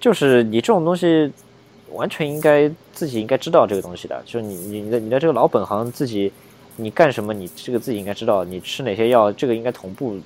[0.00, 1.30] 就是你这种东西，
[1.90, 6.32] 完全应该自己应该知道这个东西的，就是你你你的你的这个老本行自己，
[6.76, 10.18] 你干什么，你这个自己应该知道，你吃哪些药，这个应该同步。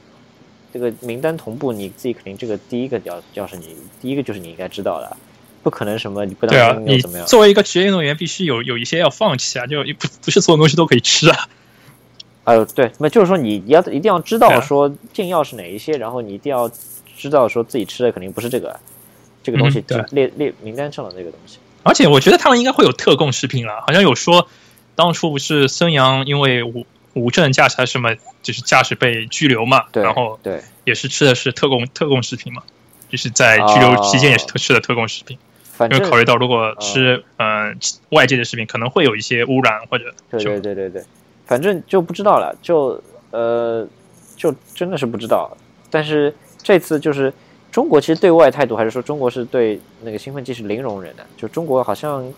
[0.73, 5.17] 这个名单同步，你自己肯定这个第一个要要是你第一个就是你应该知道的，
[5.63, 7.27] 不可能什么你不当对啊，你怎么样？
[7.27, 11.49] 作为一个职业运动员，必须有有一些要放弃啊，就不不是所有东西都可以吃啊。
[12.45, 16.71] 呃，对，那就是说你你要一定要知道说禁药是哪一些，然后你一定要
[17.17, 18.79] 知道说自己吃的肯定不是这个
[19.43, 21.59] 这个东西，嗯对列列名单上的那个东西。
[21.83, 24.49] 而且我觉得他们应该会有特供食品了，好像有说
[24.95, 32.63] 当初不是孙杨因为无无证驾驶还是什么，就是驾驶被拘留嘛，然后对，也是吃的是特供特供食品嘛，
[33.09, 35.39] 就是在拘留期间也是吃的特供食品，
[35.81, 37.75] 反正因为考虑到如果吃嗯、呃
[38.11, 41.03] 外界的食品可能会有一些污染或者对对对对对，
[41.47, 43.89] 反正就不知道了，就呃，
[44.37, 45.57] 就真的是不知道。
[45.89, 47.33] 但是这次就是
[47.73, 52.31] 中国其实对外态度还是说中国是对那个兴奋剂是零容忍的，就中国好像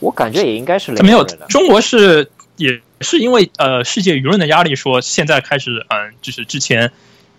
[0.00, 1.46] 我感觉也应该是零没有容忍的。
[1.46, 6.90] 中国是也是因为呃世界舆论的压力，说现在开始嗯、就是之前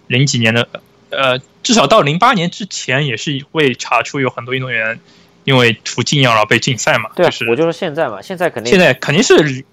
[0.07, 0.65] 零几年的
[1.09, 4.97] 呃至少到零八年之前也是会查出有很多运动员
[5.49, 9.65] 因为服禁药然后被禁赛嘛，对啊就，是我就说现在嘛，现在肯定现在肯定是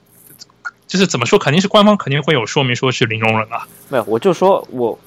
[0.86, 3.68] 就是怎么说，肯定是官方肯定会有说明说是零容忍啊。
[3.90, 4.98] 没有，我就说我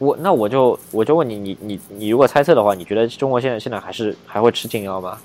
[0.00, 5.16] 我那我就我就问你，你你你如果猜测的话，你觉得中国现在现在还是还会吃禁药吗？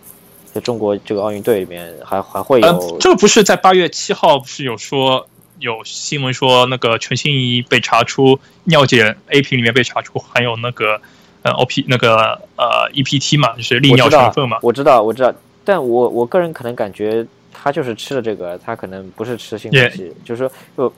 [0.53, 5.27] 就中国这个奥运队里面还还会有、呃，这个不是在八月七号不是有说
[5.57, 11.01] 有新闻说那个陈欣怡被查出尿检 A 瓶里面被查出含有那个
[11.43, 14.57] 呃 OP 那个呃 EPT 嘛，就是利尿成分嘛。
[14.61, 15.33] 我知道我知道，
[15.63, 20.93] 但我我个人可能感觉他就是吃了这个，他可能不是吃兴奋剂，就是说就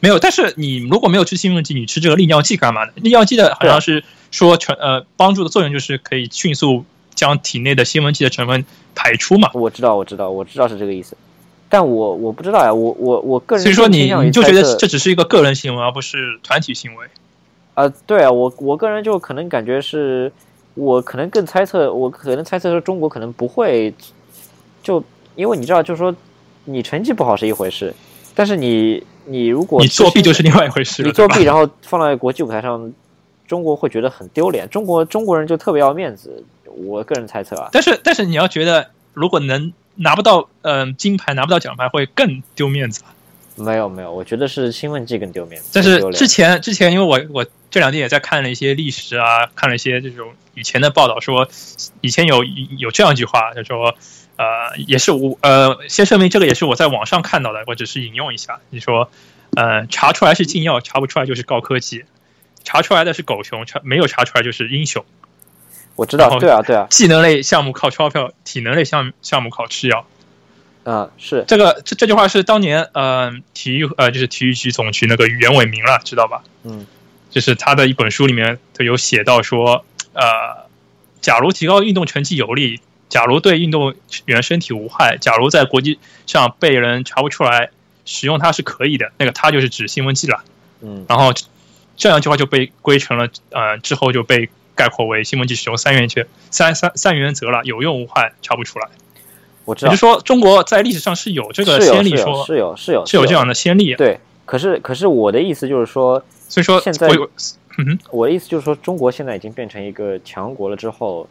[0.00, 0.18] 没有。
[0.18, 2.92] 但是你如果没有吃兴奋剂，你吃这个利尿剂干嘛呢？
[2.96, 6.84] 利尿剂的好像是说成呃帮助的作用就是可以迅速
[7.14, 9.50] 将体内的兴奋剂的成分排出嘛。
[9.54, 11.16] 我知道，我知道，我知道是这个意思。
[11.68, 17.06] 但我我不知道呀，我我我个人所以说你你就觉得这只是一个个人行为，而不是团体行为。
[17.78, 20.32] 啊，对啊，我我个人就可能感觉是，
[20.74, 23.94] 我可能更猜测，我可能猜测说中国可能不会，
[24.82, 25.00] 就
[25.36, 26.12] 因为你知道，就是说
[26.64, 27.94] 你成绩不好是一回事，
[28.34, 32.92] 但是你你如果你作弊就是另外一回事，你作弊然后放在国际舞台上，
[33.46, 37.68] 中国会觉得很丢脸，中国中国人就特别要面子，我个人猜测啊。
[37.70, 43.04] 但是但是你要觉得，如果能拿不到嗯金牌，拿不到奖牌，会更丢面子。
[43.58, 45.70] 没有没有，我觉得是兴奋剂更丢面子。
[45.74, 51.48] 但是之前之前，因为我我这两天也在看了一些历史啊，看了一些这种以前的报道，说
[52.00, 52.44] 以前有
[52.78, 53.94] 有这样一句话，就说
[54.36, 58.60] 呃，也是我呃，先声明这个也是我在网上看到的，我只是引用一下。
[58.70, 59.10] 你说
[59.56, 62.04] 呃，查出来是禁药，查不出来就是高科技；
[62.64, 65.04] 查出来的是狗熊，查没有查出来就是英雄。
[65.96, 70.06] 我知道，对啊对啊，技能类项目靠钞票，体能类项项目靠吃药。
[70.88, 76.42] 啊，是这个这这句话是当年呃体育呃就是体育局总局那个袁伟民了，知道吧？
[76.62, 76.86] 嗯，
[77.28, 79.84] 就是他的一本书里面都有写到说，
[80.14, 80.66] 呃，
[81.20, 82.80] 假如提高运动成绩有利，
[83.10, 87.68] 假如对运动员身体无害，假如在国际上被人查不出来
[88.06, 90.42] 使用它是可以的，那个它就是指兴奋剂了。
[90.80, 91.34] 嗯，然后
[91.98, 98.88] 这样一句话就被归成了呃之后就被概括为兴奋剂使用三原则三三三原则了，有用无害，查不出来。
[99.68, 103.94] 我知道，就说中国在历史上是有这个先例，说是有是有是有这样的先例。
[103.96, 107.06] 对，可是可是我的意思就是说，所以说现在，
[107.76, 111.28] 嗯，我的意思就是说，中国现在已经变成一个强国了之后，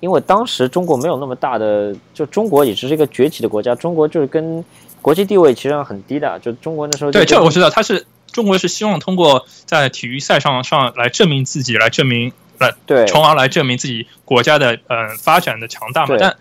[0.00, 4.64] 因为当时中国没有那么大的，就中国也只是一个崛起的国家，中国就是跟
[5.00, 16.36] 国际地位其实上很低的，就中国那时候对这我知道，他是中国是希望通过在体育赛上上来证明自己，来证明来对，从而来证明自己国家的嗯发展的强大嘛，但。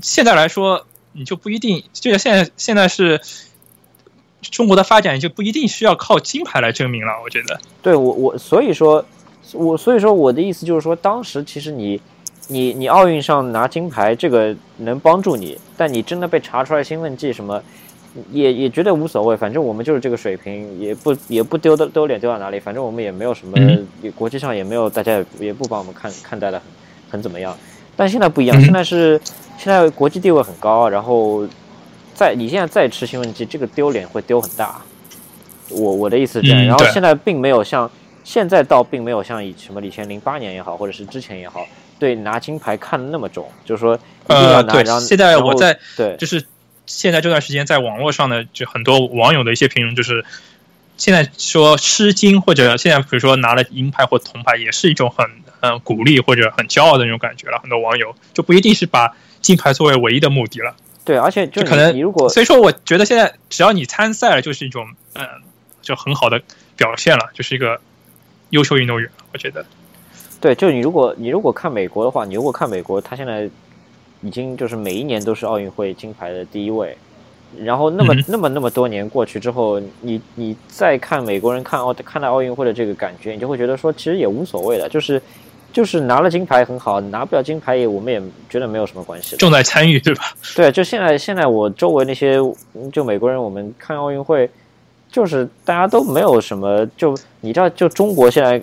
[0.00, 3.20] 现在来说，你就不一定，就像现在现在是
[4.42, 7.12] 中国的发展就不一定需要靠金牌来证明了。
[7.24, 9.04] 我觉得，对我我所以说，
[9.52, 12.00] 我所以说我的意思就是说，当时其实你
[12.48, 17.62] 你你奥运上拿金牌这个能帮助你，但你真的被查出来兴奋剂什么，
[18.30, 23.58] 也也觉得无所谓，反正我们就是这个水平，也不也不丢的丢脸丢到哪里，反正我们也没有什么
[24.14, 26.66] 国际上也没有大家也不把我们看看待的很
[27.10, 27.56] 很怎么样。
[27.96, 29.20] 但现在不一样，现在是
[29.58, 31.46] 现在国际地位很高，然后
[32.14, 34.80] 再你现在再吃兴奋剂，这个丢脸会丢很大。
[35.70, 37.90] 我我的意思是这样，然后现在并没有像
[38.22, 41.66] 现在倒并没有像以什么以前零八年也好，或者是之前也好，
[41.98, 44.72] 对拿金牌看的那么重，就是说一定要拿。
[44.72, 46.44] 对，现在我在对，就是
[46.86, 50.24] 现在这段时间在网络上的就很多网友的一些评论，就是
[50.96, 55.26] 现在说吃金或者现在比如说拿了银牌或铜牌，也是一种很。
[55.60, 57.58] 嗯，鼓励或者很骄傲的那种感觉了。
[57.58, 59.16] 很多网友就不一定是把
[59.46, 60.74] 金牌作为唯一的目的了。
[61.04, 64.84] 对，而且就可能你如果所以说，我觉得现在只要你参赛了，就是一种
[65.14, 65.24] 嗯，
[65.80, 66.42] 就很好的
[66.76, 67.80] 表现了，就是一个
[68.50, 69.08] 优秀运动员。
[69.32, 69.64] 我觉得，
[70.40, 73.48] 对，就你如果你如果看美国的话，你如果看美国，他现在
[74.20, 76.98] 已经就是每一年都是奥运会金牌的第一位。
[77.60, 85.22] 然后那么那么那么多年过去之后，你你再看美国人看奥看待奥运会的这个感觉，你就会觉得说，其实也无所谓的，就是。
[85.76, 88.18] 就是拿了金牌很好，拿不了金牌也我们也
[88.48, 89.36] 觉得没有什么关系。
[89.36, 90.32] 重在参与，对吧？
[90.56, 92.38] 对，就现在现在我周围那些
[92.90, 94.48] 就美国人，我们看奥运会，
[95.12, 96.86] 就是大家都没有什么。
[96.96, 98.58] 就你知道，就中国现在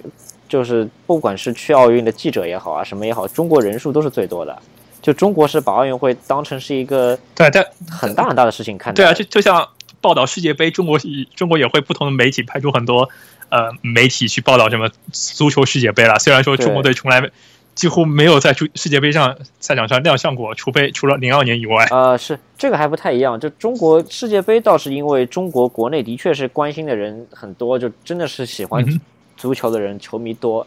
[0.50, 4.58] 就是不管是去奥运的记者也好啊，什么也好，中国人数都是最多的。
[5.00, 8.92] 就中国是把奥运会当成是一个对但很大很大的事情看。
[8.92, 9.70] 对啊，就就像
[10.02, 10.98] 报道世界杯，中国
[11.36, 13.08] 中国也会不同的媒体派出很多。
[13.54, 16.18] 呃，媒体去报道什么足球世界杯了？
[16.18, 17.30] 虽然说中国队从来
[17.76, 21.86] 几乎没有在足世界杯上赛场上亮相过，除非除了零二年以外。
[21.92, 23.40] 呃，是这个还不太一样。
[23.40, 28.84] 就中国世界杯倒是因为中国国内的确是关心的人很多，就真的是喜欢
[29.38, 30.66] 足球的人球迷多。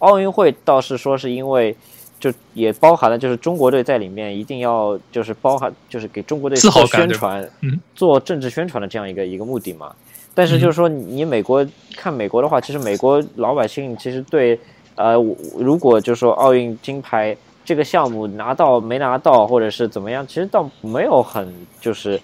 [0.00, 1.74] 奥运会倒是说是因为
[2.18, 7.48] 就也包含了就是中国队在里面一定要就是包含就是给中国队做宣传、
[7.94, 9.94] 做政治宣传的这样一个一个目的嘛。
[10.34, 14.58] 但是就是说，你美国看美国的话，其实美国老百姓其实对，
[14.94, 15.14] 呃，
[15.58, 21.50] 如果就是说奥运金牌这个项目拿到没拿到，或者是怎么样，其实倒没有很
[21.80, 22.20] 就是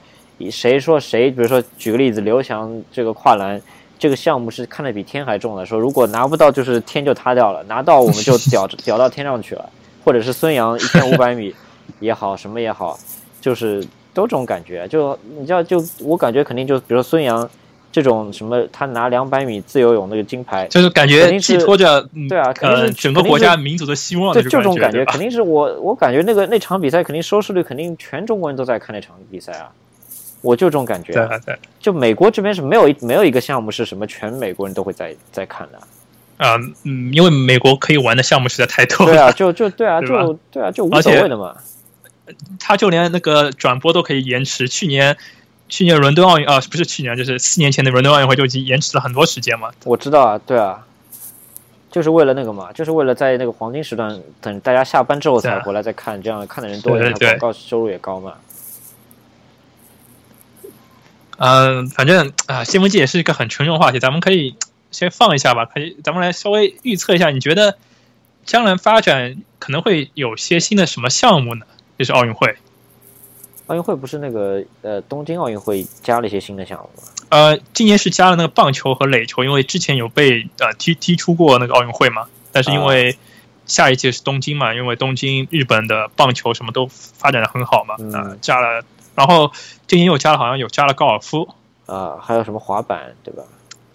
[0.51, 3.61] 谁说谁，比如说举个例子，刘翔这个跨栏
[4.03, 9.70] 这个项目是看得比天还重的，说如果拿不到就是天就塌掉了，拿到我们就 屌屌到天上去了，
[10.05, 11.55] 或者是孙杨一千五百米
[12.00, 12.98] 也好，什么也好，
[13.40, 13.80] 就是
[14.12, 14.88] 都这种感觉。
[14.88, 17.48] 就你知道，就我感觉肯定就比如说孙杨
[17.92, 29.70] 这种什么，他拿两百米自由泳那个金牌，就是感觉寄托着嗯对啊肯定是呃整个国家民族的希望的对，就这种感觉，肯定是我我感觉那个那场比赛肯定收视率肯定全中国人都在看那场比赛啊，
[30.43, 35.78] 我就这种感觉啊、对对就美国这边是没有一没有一个项目是什么全美国人都会在在看的。
[36.36, 41.57] 啊嗯，因为美国可以玩的项目实在太多了，对啊，就就对啊，对就对啊，就无所谓的嘛。
[42.59, 44.66] 他就连那个转播都可以延迟。
[44.66, 45.16] 去年
[45.68, 49.70] 去年伦敦奥运啊，不是去年，就是四年前的伦敦奥运会就已经延迟了很多时间嘛。
[49.84, 50.84] 我知道啊，对啊，
[51.90, 58.34] 就是为了那个嘛，就是为了在那个黄金时段等大家下班之后才回来再看，这样看的人多，对对对广告收入也高嘛。
[61.45, 64.55] 嗯，反正啊，新闻界也是一个很沉重的话题，咱们可以
[64.93, 65.64] 先放一下吧。
[65.66, 67.76] 可以，咱们来稍微预测一下，你觉得
[68.45, 71.66] 将来发展可能会有些新的什么项目呢？
[71.99, 72.55] 就是奥运会。
[73.66, 77.09] 奥运会不是那个呃东京奥运会加了一些新的项目吗？
[77.30, 83.16] 呃，今年是加了那个棒球和垒球，因为之前有被呃踢踢出过那个奥运会嘛，但是因为
[83.66, 88.84] 下一届是东京嘛，因为东京日本的棒球什么都发展的很好嘛，嗯啊、加了，
[89.15, 89.51] 然后
[89.87, 91.49] 今年又加了，好像有加了高尔夫，
[91.87, 93.43] 啊、还有什么滑板，对吧？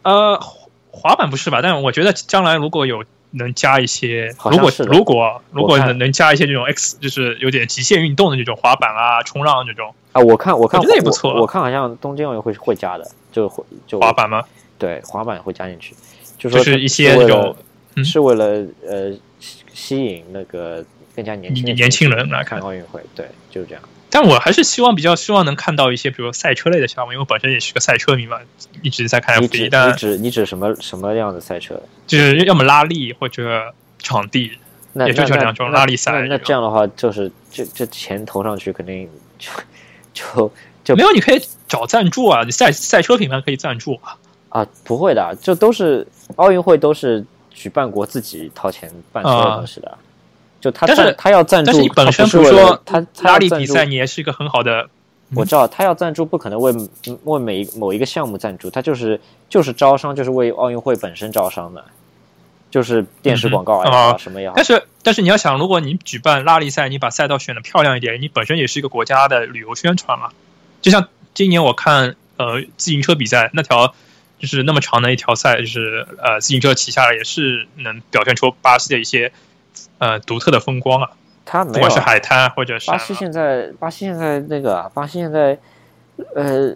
[0.04, 1.60] 呃，滑滑板不是吧？
[1.62, 14.44] 但是我觉得将来如果有能加一些，如果如果如果能能加一些这种 X，就是有点极限运动的这种滑板啊、冲浪这种啊，我看我看我觉得也不错我，我看好像东京奥运会是会加的，就会就滑板吗？
[14.80, 15.96] 对滑板会加进去，
[16.38, 17.56] 就说就是一些那种
[17.96, 18.46] 嗯是为了
[18.88, 20.84] 呃吸吸引那个
[21.16, 23.84] 更加年轻年轻人来看奥运会，对，就是这样。
[24.10, 28.40] 但我还是希望比较希望能看到一些，比如赛车类的项目，因为我本身也是个赛车迷嘛，
[28.82, 31.82] 一直在看你 F 指1你指你指什么什么样的赛车？
[32.08, 34.52] 就是要么拉力或者场地，
[34.94, 39.52] 那也就这两种拉力赛那那这样的话，就是这这钱投上去，肯定 就
[40.14, 40.52] 就
[40.84, 44.18] 就没有你可以找赞助啊，你赛赛车品牌可以赞助啊。
[44.50, 49.98] 啊，不会的，这都是奥运会都是举办国自己掏钱办所有啊东西的。
[50.60, 54.90] 就他但是赞他要赞助，但是你本身他不是为了不是说他他拉力要赞助比赛你也是一个很好的，
[55.36, 56.74] 我知道他要赞助不可能为
[57.24, 61.84] 为每一某一个项目赞助，他就是就是招商，就是为奥运会本身招商的，
[62.72, 64.66] 就是电视广告也好，啊什么也好但。
[64.66, 70.30] 是但是你要想，如果你举办拉力赛，你把赛道选的漂亮一点，你本身也是一个国家的旅游宣传嘛。
[70.82, 73.94] 就像今年我看呃自行车比赛那条。
[74.40, 79.32] 就是那么长的一条赛，就是呃，自行车骑下来也是能表现出巴西的一些
[80.00, 81.12] 呃独特的风光啊，
[81.46, 85.58] 它没有啊不管是海滩或者是巴西现在巴西现在那个啊，巴西现在
[86.36, 86.74] 呃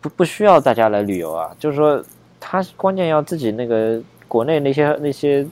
[0.00, 2.04] 不不需要大家来旅游啊，就是说
[2.40, 5.46] 它关键要自己那个国内那些那些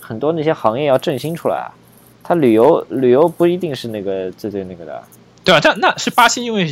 [0.00, 1.72] 很多那些行业要振兴出来啊。
[2.28, 5.00] 它旅游旅游不一定是那个最最那个的，
[5.44, 6.68] 对啊，但那是巴西，因为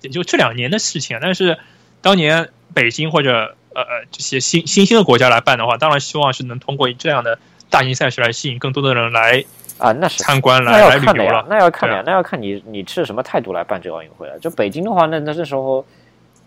[0.00, 1.20] 也就这两年的事情啊。
[1.22, 1.58] 但是
[2.00, 7.38] 当年北京或者呃呃这些新新兴的国家来办的话，当然希望是能通过这样的
[7.74, 9.44] 大型赛事来吸引更多的人来
[9.78, 11.44] 啊，那是参观、来来旅游了，。
[11.48, 14.38] 那要看的呀那要看你你持什么态度来办这个奥运会了。
[14.38, 15.84] 就北京的话，那那这时候，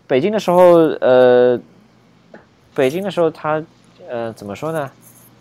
[0.06, 0.62] 北京的时候，
[1.00, 1.60] 呃，
[2.74, 3.62] 北京的时候他
[4.08, 4.90] 呃怎么说呢？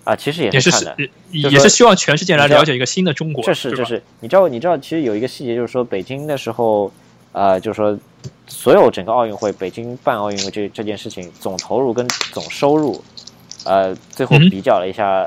[0.03, 0.97] 啊，其实也也是看的，
[1.31, 6.91] 也是希望全世界来了解一个新的中国，这是对吧这是，你知道你知道，其实有一个细节，就是说北京的时候，
[7.33, 7.97] 呃，就是说
[8.47, 13.03] 所有整个奥运会，北京办奥运会这这件事情，总投入跟总收入，
[13.65, 15.25] 呃，最后比较了一下，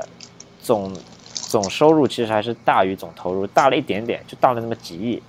[0.61, 0.95] 总
[1.33, 5.21] 总收入其实还是大于总投入，大了一点点，就大了那么几亿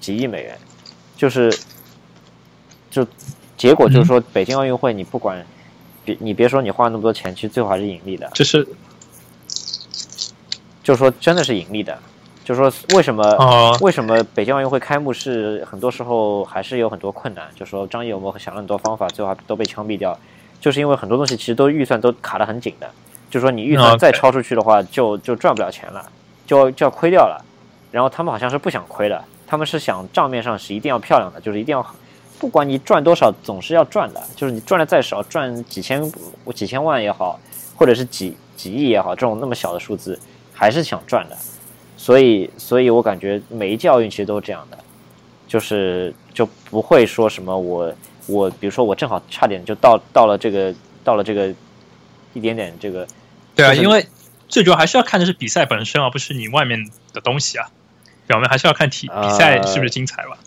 [0.00, 0.58] 几亿美元，
[1.16, 1.56] 就是
[2.90, 3.06] 就
[3.56, 5.44] 结果就是说，北京奥运会你不管。
[6.04, 8.28] 别你别说你花那么多钱，其实最后还是盈利的。
[8.34, 8.66] 就是
[10.82, 11.96] 就是说真的是盈利的。
[12.44, 17.48] 就是说为什么、哦为什么北京奥运会开幕式很多时候还是有很多困难？
[17.54, 20.18] 就说张艺谋想了很多方法，最后还都被枪毙掉，
[20.60, 22.90] 就是因为很多东西其实都预算都卡得很紧的。
[23.32, 26.06] 就说你预算再超出去的话，就就赚不了钱了，
[26.46, 27.42] 就就要亏掉了。
[27.90, 31.84] 然后他们好像是不想亏的，他们是想账面上是一定要漂亮的，就是一定要，
[32.38, 34.22] 不管你赚多少，总是要赚的。
[34.36, 36.12] 就是你赚的再少，赚几千
[36.54, 37.40] 几千万也好，
[37.74, 40.20] 或者是几几亿也好，这种那么小的数字，
[40.52, 41.36] 还是想赚的。
[41.96, 44.76] 所以，所以我感觉每一届奥运其实都是这样的，
[45.48, 47.94] 就是就不会说什么我
[48.26, 51.54] 我，比如说我正好差点就到到了这个到了这个
[52.34, 53.06] 一点点这个
[53.54, 54.06] 对啊，因为
[54.48, 57.68] 最主要还是要看的是比赛本身，而不是你外面的东西啊。
[58.24, 60.38] 表面还是要看体比赛是不是精彩吧。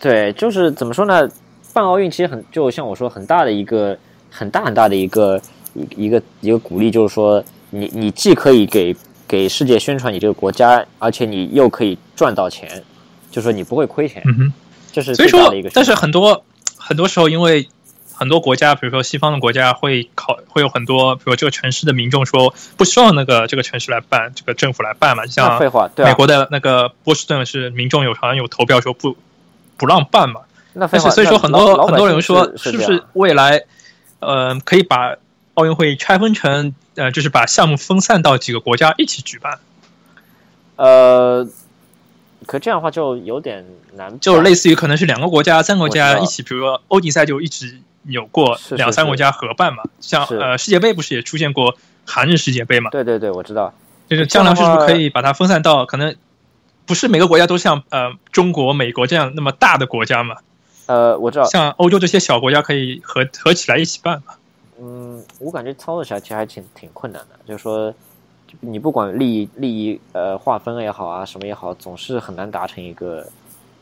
[0.00, 1.28] 对，就是怎么说呢？
[1.74, 3.98] 办奥运其实很，就像我说，很大的一个
[4.30, 5.40] 很大很大的一个
[5.74, 8.96] 一一个一个鼓励，就是说你你既可以给
[9.26, 12.82] 给世界宣传你这个国家，而且你又可以赚到钱，
[13.30, 14.22] 就说你不会亏钱。
[14.24, 14.52] 嗯哼，
[14.92, 16.42] 这是所以说最大的一个，选但是很多
[16.76, 17.68] 很多时候，因为
[18.18, 29.16] 很多国家，比如说西方的国家，会考会有很多，比如这个城市的民众说不希望那个这个城市来办，这个政府来办嘛，就像废话，对啊，美国的那个波士顿是民众有好像有投票说不
[29.76, 30.40] 不让办嘛，
[30.72, 33.62] 那是所以说很多很多人说是不是未来
[34.18, 35.14] 呃可以把
[35.54, 39.60] 奥运会拆分成呃就是把项目分散到几个国家一起举办，
[40.74, 41.48] 呃，
[42.46, 43.64] 可这样的话就有点
[43.94, 52.90] 难，就类似于可能是两个国家、三个国家一起，比如说欧锦赛就一直有过两三个国家合办嘛，像是呃世界杯不是也出现过韩日世界杯嘛？
[52.90, 53.72] 对对对，我知道，
[54.08, 56.16] 就是将来是不是可以把它分散到可能
[56.86, 60.36] 不是每个国家都像呃中国、美国这样那么大的国家嘛？
[60.86, 64.34] 呃，我知道，像欧洲这些小国家可以合合起来一起办嘛？
[64.80, 67.92] 嗯，我感觉操作起来其实还挺挺困难的，就是说，
[68.60, 73.26] 你不管利益利益呃划分也好啊，什么也好，总是很难达成一个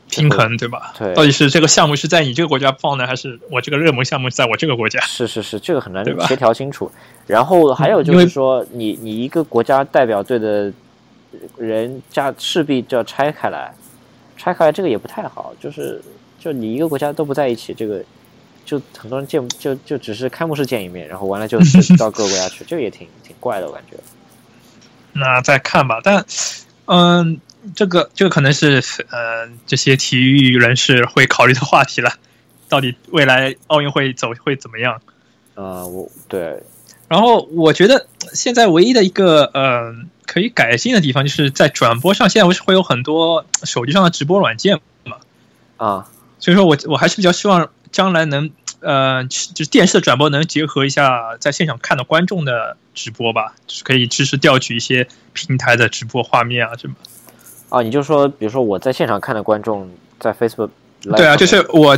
[0.09, 0.93] 平衡对吧？
[0.97, 4.99] 对到底是这个项目是在你这个国家放呢，还是我这个热门项目在我这个国家？
[5.01, 6.91] 是是是，这个很难协调清楚。
[7.25, 10.71] 然后还有就是说，你你一个国家代表队的
[11.57, 13.73] 人家势必就要拆开来，
[14.37, 16.01] 拆开来这个也不太好，就是
[16.39, 18.01] 就你一个国家都不在一起，这个
[18.65, 21.59] 就很多人见就就只是开幕式见一面，然后完了就
[21.97, 23.97] 到各个国家去，这个也挺挺怪的，我感觉。
[25.13, 25.99] 那再看吧。
[26.03, 26.23] 但
[26.85, 27.39] 嗯，
[27.75, 32.11] 这个这个可能是呃这些体育人士会考虑的话题了。
[32.69, 35.01] 到底未来奥运会走会怎么样？
[35.55, 36.61] 呃，我对
[37.07, 39.95] 然后我觉得现在唯一的一个呃
[40.25, 45.15] 可以改进的地方，就是在转播上，现在不是会有很多手机上的直播软件嘛，
[45.77, 46.09] 啊，
[46.39, 48.51] 所以说我我还是比较希望将来能
[48.81, 56.95] 呃就是电视的转播能结合一下在现场看的观众的直播吧，就是可以支持调取一些平台的直播画面啊什么。
[57.69, 59.89] 啊，你就说，比如说我在现场看的观众
[60.19, 60.69] 在 Facebook，
[61.15, 61.97] 对啊，就是我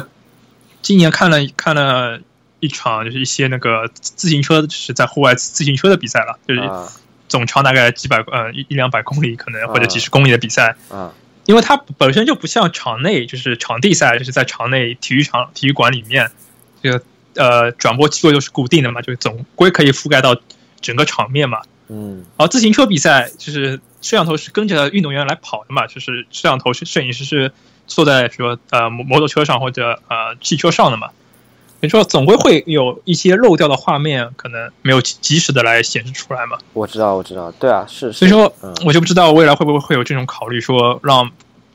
[0.82, 2.20] 今年看了看了
[2.60, 6.92] 一场，就是一些那个自行车，就是在户外自行车的比赛了，就是啊
[7.28, 10.76] 总长大概几百呃一一两百公里，可能或者啊几十公里的比赛。
[10.90, 11.14] 啊
[11.46, 16.30] 因为它本身就不像场内，就是场地赛，就是在场内体育场、体育馆里面，
[16.84, 17.02] 这个
[17.34, 20.40] 呃转播机构又是固定的嘛，就是总归可以覆盖到
[20.80, 21.62] 整个场面嘛。
[21.90, 22.26] 嗯。
[22.38, 27.52] 然后自行车比赛就是摄像头是跟着运动员来跑的嘛，就是摄像头是摄影师是
[27.86, 31.08] 坐在说呃摩摩托车上或者呃汽车上的嘛，
[31.80, 36.58] 所以说总归会有一些漏掉的画面，可能没有及及时的来显示出来嘛。
[36.74, 38.74] 我知道我知道，对啊，是，所以说嗯。
[38.86, 41.30] 我就不知道未来会不会会有这种考虑，说让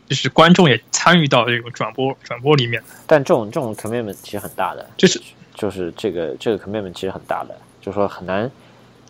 [0.09, 5.21] 就是观众也参与到这个转播转播里面，但这种这种 commitment 其实很大的，就是
[5.55, 8.51] 就是这个这个 commitment 其实很大的，就是说很难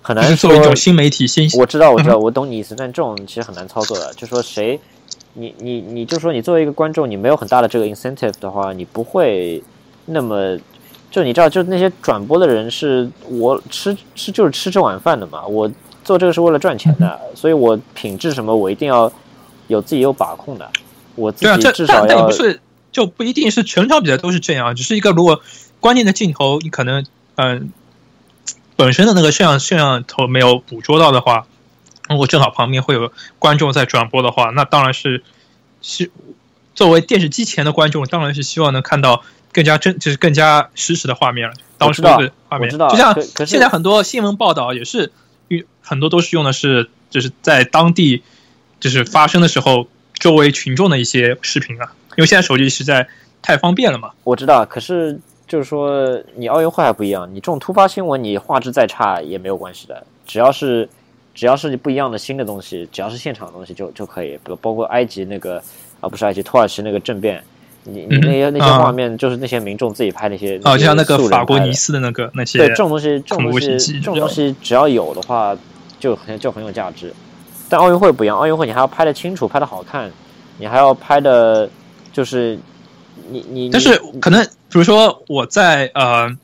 [0.07, 4.13] 很难说作为一种新媒体新我知道，我知道，嗯我懂你意思，但这种其实很难操作的。
[4.13, 4.79] 就说谁，
[5.33, 9.65] 你你你就说你作为一个观众，你没有很大的这个 incentive 的话，你不会
[10.05, 10.59] 那么，
[11.11, 15.71] 就你知道，就那些转播的人是我吃吃就是吃这碗饭的嘛，我
[16.05, 19.11] 做这个是为了赚钱的，所以我品质什么我一定要
[19.69, 20.71] 有自己有把控的，
[21.15, 22.61] 我自己至少要不是
[22.93, 25.41] 就不一定是全场比赛都是这样，只是一个如果
[25.81, 27.73] 关键的镜头你可能嗯、
[28.77, 31.47] 本身的那个摄像摄像头没有捕捉到的话，
[32.09, 35.23] 如果正好旁边会有观众在转播的话，那当然是
[35.81, 36.11] 是
[36.75, 39.23] 作为电视机前的观众，当然是希望能看到
[39.53, 45.13] 更加真就是更加实时的画面了，当时的画面，我知道就像现在很多新闻报道也是
[45.49, 48.23] 用很多都是用的是就是在当地
[48.81, 53.07] 就是发生的时候周围群众的一些视频啊，因为现在手机实在
[53.41, 54.11] 太方便了嘛。
[54.25, 60.89] 我知道，可是就是说，你奥运会还不一样，你这种突发新闻，你画质再差也没有关系的，只要是
[61.35, 65.63] 只要是不一样的新的东西，只要是现场的东西就就可以，包包括埃及那个
[66.01, 67.43] 啊，不是埃及，土耳其那个政变，
[67.83, 68.79] 你你嗯那些那些啊。
[68.79, 75.57] 画面，就是那些民众自己拍那些哦，就像那个法国尼斯的那个那些对这种东西，这种东西，这种东西只要有的话，
[76.01, 77.13] 就很就很有价值。
[77.69, 80.11] 但奥运会不一样，奥运会你还要拍的清楚，拍的好看，
[80.59, 81.69] 你还要拍的，
[82.13, 82.59] 就是
[83.31, 86.37] 你你，但是可能，比如说我在呃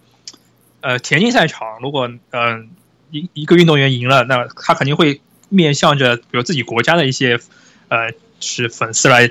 [0.80, 2.64] 呃田径赛场，如果嗯、呃、
[3.10, 7.38] 一一个运动员赢了，那他肯定会面向着比如自己国家的一些
[7.88, 8.10] 呃
[8.40, 9.30] 是粉丝来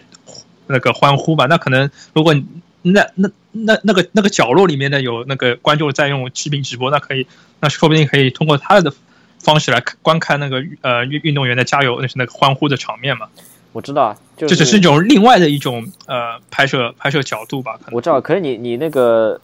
[0.67, 1.45] 那个欢呼吧。
[1.47, 2.35] 那可能如果
[2.81, 7.25] 那那那那个那个角落里面的有那个观众在用视频直播，那可以
[7.59, 8.93] 那说不定可以通过他的
[9.39, 13.27] 方式来看观看那个呃运运动员的加油，那是那个欢呼的场面嘛。
[13.71, 17.95] 我知道啊，就这只是一种另外的一种呃拍摄拍摄角度吧，可能。
[17.95, 19.39] 我知道，可是你你那个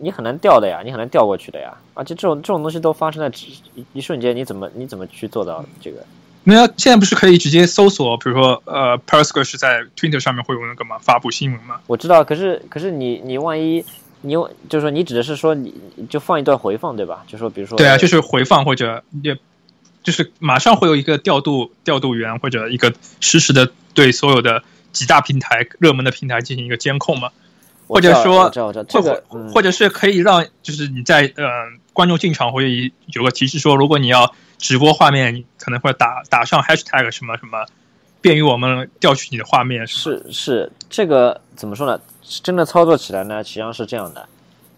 [0.00, 5.98] 你很难调的呀，你很难调过去的呀，而且这种这种东西都发生在只一一瞬间，你怎么你怎么去做到这个？
[6.48, 11.80] 那现在不是可以直接搜索，比如说呃，Periscope 是在 Twitter 上面会有那个嘛发布新闻嘛？
[11.88, 13.84] 我知道，可是可是你你万一
[14.20, 15.74] 你用就是说你指的是说你
[16.08, 17.24] 就放一段回放对吧？
[17.26, 19.36] 就说比如说对啊，就是回放或者也
[20.06, 27.28] 就是马上会有一个调度调度员或者一个实时的对所有的几大平台热门的平台进行一个监控嘛？
[27.88, 28.48] 或者说
[28.88, 31.44] 这个嗯或者是可以让就是你在呃
[31.92, 37.66] 观众进场会有个提示说，如果你要直播画面，你可能会打打上 hashtag 什么什么，
[38.20, 39.84] 便于我们调取你的画面。
[39.88, 42.00] 是是，这个怎么说呢？
[42.44, 44.28] 真的操作起来呢，实际上是这样的，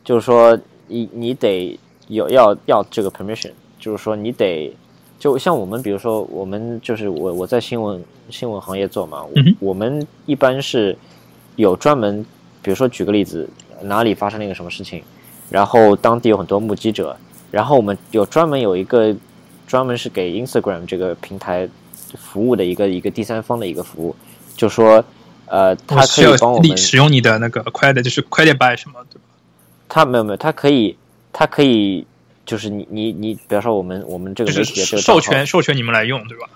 [0.02, 4.74] 就是说你你得有要要这个 permission，就是说你得
[5.18, 10.96] 就像我们比如说我们就是我我在新闻新闻行业做嘛，嗯哼我们一般是
[11.56, 12.24] 有专门，
[12.62, 13.48] 比如说举个例子，
[13.82, 15.02] 哪里发生了一个什么事情，
[15.50, 17.16] 然后当地有很多目击者，
[17.50, 19.14] 然后我们有专门有一个
[19.66, 21.68] 专门是给 Instagram 这个平台
[22.16, 24.14] 服务的一个一个第三方的一个服务，
[24.56, 25.04] 就说
[25.46, 29.22] 呃，它可以帮我们，使用你的那个 credit，就是 credit by 什么，对吧？
[29.88, 30.96] 它没有没有，它可以
[31.32, 32.06] 它可以
[32.48, 36.48] 就是你你你，比方说我们我们这个媒体的这是授个账号权授权你们来用，对吧？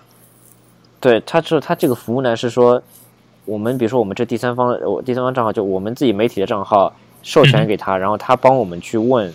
[1.01, 2.83] 对，它这它这个服务呢是说，
[3.45, 6.91] 我们比如说我们这第三方的我第三方账号，就我们自己媒体的账号
[7.23, 9.31] 授权给他，然后他帮我们去问，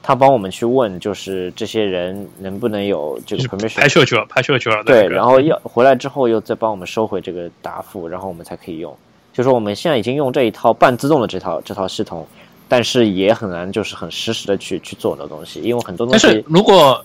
[0.00, 8.96] 他帮我们去问，就是这些人能不能有这个 permission 拍摄者拍摄者对，然后要回来之后又再帮我们收回这个答复，然后我们才可以用。
[9.32, 12.26] 就说我们现在已经用这一套半自动的这套这套系统，
[12.68, 17.04] 但是也很难就是很实时的去去做很多东西，因为很多东西但是如果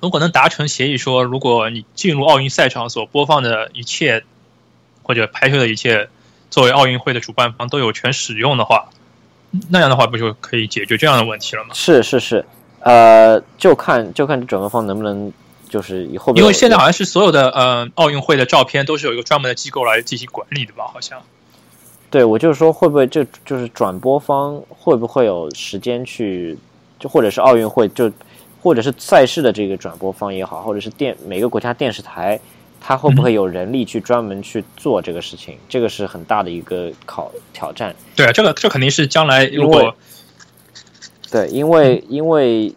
[0.00, 4.24] 如果能达成协议，说如果你进入奥运赛场所播放的一切
[5.02, 6.08] 或者拍摄的一切，
[6.50, 8.88] 作为奥运会的主办方都有权使用的话，
[9.68, 11.70] 那样的话不就可以解决这样的问题了吗？
[11.74, 12.44] 是是是，
[12.80, 15.32] 呃，就看就看转播方能不能
[15.68, 20.84] 就是以后因为现在好像是所有的呃奥运会的照片都是有一个专门的机构来进行管理的吧？
[20.92, 21.22] 好像
[22.10, 26.58] 对我就是说会不会这就是转播方会不会有时间去，
[26.98, 28.10] 就或者是奥运会就
[28.60, 32.38] 或者是赛事的这个转播方也好，或者是电每个国家电视台，
[32.80, 35.56] 它会不会有人力去专门去做这个事情？
[35.68, 37.94] 这个是很大的一个考挑战。
[38.16, 39.94] 对啊，这个这肯定是将来如果
[41.30, 42.74] 对，因为因为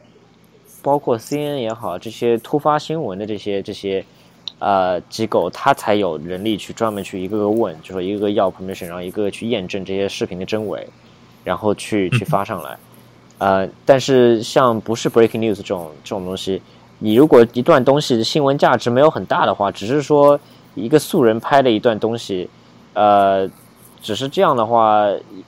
[0.84, 4.06] 包括 CNN 也好，这些突发新闻的这些这些
[4.64, 10.88] 呃机构，它才有人力去专门去一个个问，就说一个个要 permission，然后一个个去验证这些视频的真伪，
[11.44, 12.78] 然后去去发上来。
[13.40, 16.62] 呃，但是像不是 breaking news 这种这种东西，
[17.00, 20.40] 你如果一段东西的新闻价值没有很大的话，只是说
[20.76, 22.50] 一个素人拍的一段东西，
[22.94, 23.46] 呃，
[24.02, 25.06] 只是这样的话，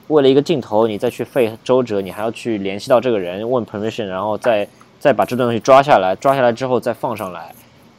[0.08, 7.54] 为了一个镜头，你再去费周折，你还要去联系到这个人问 permission，然后再再把这段东西抓下来，抓下来之后再放上来，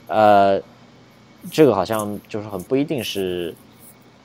[0.07, 0.61] 呃，
[1.51, 3.53] 这个好像就是很不一定是，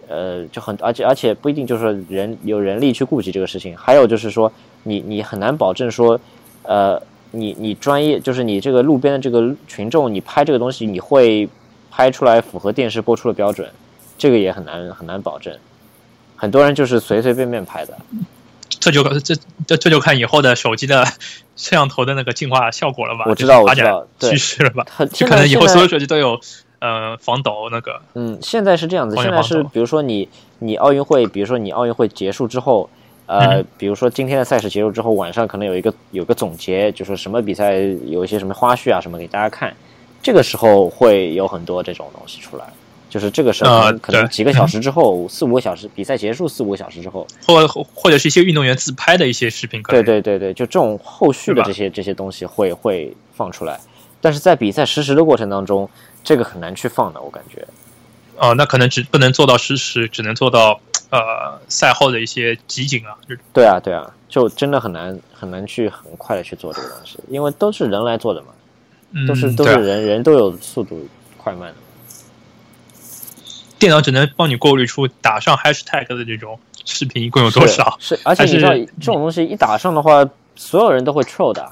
[0.08, 4.52] 呃，就很而且而且不一定就是说人有人力去顾及这个事情，还有就是说
[4.82, 6.20] 你你很难保证说，
[6.62, 7.00] 呃，
[7.30, 11.48] 你你专业就是你这个路边的这个群众，你拍这个东西你会
[11.90, 13.70] 拍出来符合电视播出的标准，
[14.18, 15.56] 这个也很难很难保证。
[16.36, 17.96] 很多人就是随随便便拍的，
[18.68, 21.04] 这就这这这就看以后的手机的
[21.54, 23.26] 摄像头的那个进化效果了吧？
[23.28, 24.84] 我知道我知道对趋势了吧？
[24.90, 26.40] 很就可能以后所有手机都有
[26.82, 28.00] 呃防抖那个。
[28.14, 30.28] 嗯，现在是这样子，现在是比如说你
[30.58, 32.90] 你奥运会，比如说你奥运会结束之后，
[33.26, 33.66] 呃，嗯。
[33.78, 37.76] 比如说今天的赛事结束之后，晚上可能有一个有个总结，就是什么比赛
[38.06, 39.72] 有一些什么花絮啊什么给大家看，
[40.22, 42.64] 这个时候会有很多这种东西出来。
[43.10, 50.06] 就是这个时候可能,、几个小时之后， 四五个小时比赛结束四五个小时之后，或或者是一些运动员自拍的一些视频，可对能。
[50.06, 53.78] 对对对，就这种后续的这些这些东西会会放出来，
[54.22, 55.86] 但是在比赛实时的过程当中，
[56.24, 57.66] 这个很难去放的，我感觉。
[58.36, 60.80] 哦，那可能只不能做到实时，只能做到
[61.10, 63.16] 呃赛后的一些集锦啊，
[63.52, 68.48] 对啊，对啊，就真的很难很难去很快的去做这个东西，因为都是人来做的嘛，
[69.12, 71.06] 嗯都是都是人、人都有速度
[71.36, 71.74] 快慢的。
[73.78, 77.97] 电脑只能帮你过滤出打上 hashtag 的这种视频一共有多少。
[78.01, 78.16] 是？
[78.16, 80.24] 是，而且还你知道这种东西一打上的话，
[80.55, 81.70] 所有人都会 troll 的，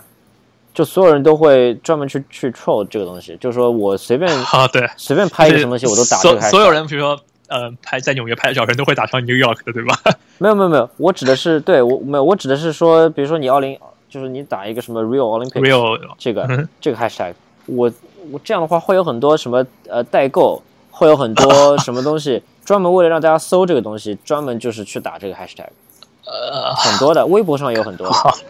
[0.73, 6.41] 就所有人都会专门去去 troll 这个东西，就是说我随便 啊，对，随便拍一个什么东西，我都打这个。
[6.41, 7.19] 所所有人，比如说
[7.49, 9.99] 呃拍在纽约拍的照片，都会打上 New York 的，对吧？
[10.39, 13.77] 没有没有没有，我指的是对我没有，我指的是说，比如说你奥林，
[14.09, 17.35] 就是你打一个什么 Real Olympics Real 这个嗯这个 hashtag，
[17.67, 17.91] 我
[18.31, 25.67] 我这样的话会有很多什么呃代购，会有很多 什么东西专门为了让大家搜这个东西，专门就是去打这个 hashtag，
[26.25, 28.09] 呃，很多的，微博上有很多，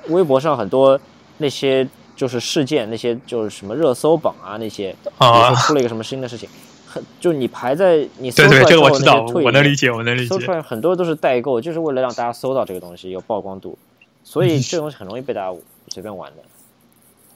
[0.08, 1.00] 微博上很多
[1.38, 1.88] 那些
[2.20, 6.46] 就是事件那些就是什么热搜榜啊那些，比如啊说出了一个什么新的事情，
[6.86, 10.52] 很就你排在你搜出来之后这个我知道，我能理解，我能理解搜出。
[10.52, 13.78] 来很多都是代购，就是为了让大家搜到这个东西有曝光度，
[14.22, 16.42] 所以嗯这个东西很容易被大家随便玩的，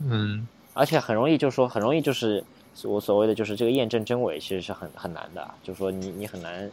[0.07, 2.45] 嗯，而且很容易就是说很容易就是
[2.83, 6.71] 我所谓的就是这个验证真伪其实是很很难的，啊就是说你你很难。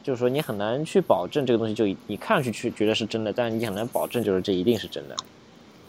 [0.00, 5.14] 就是说，你很难去保证这个东西就你看上去去觉得是真的，但是你很难保证就是这一定是真的。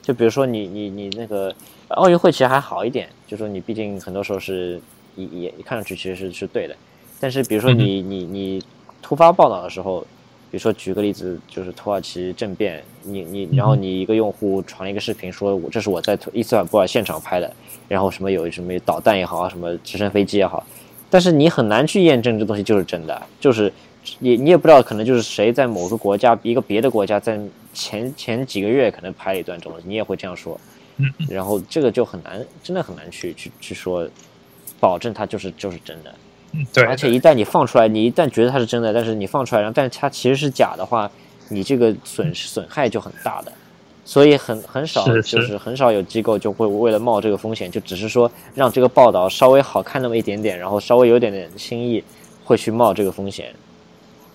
[0.09, 1.53] 就比如说你你你那个
[1.89, 4.81] 奥运会其实还好一点，就说你毕竟很多时候是
[5.15, 6.75] 也也看上去其实是是对的，
[7.19, 8.63] 但是比如说你你你
[9.03, 10.01] 突发报道的时候，
[10.49, 17.53] 比如说举个例子，就是土耳其政变，你你然后你一个用户传了一个视频说，我这是我在伊斯坦布尔现场拍的，
[17.87, 20.65] 然后什么有什么导弹也好啊，什么直升飞机也好，
[21.07, 23.71] 但是你很难去验证这东西就是真的，就是
[24.19, 27.39] 你你也不知道可能就是谁在某个国家一个别的国家在
[27.73, 30.59] 前前几个月可能拍了一段这种东西，你也会这样说，
[30.97, 34.07] 嗯然后这个就很难，真的很难去去去说，
[34.79, 36.13] 保证它就是就是真的。
[36.51, 41.09] 嗯对，而且一旦你放出来，你一旦觉得它是真的，但是你放出来，然后但是它其实是假的话，
[41.49, 43.51] 你这个损失损害就很大的。
[44.03, 52.03] 所以很很少，就是是很少有机构就会为了冒这个风险，就只是说让这个报道稍微好看那么一点点，然后稍微有点点新意，
[52.43, 53.53] 会去冒这个风险，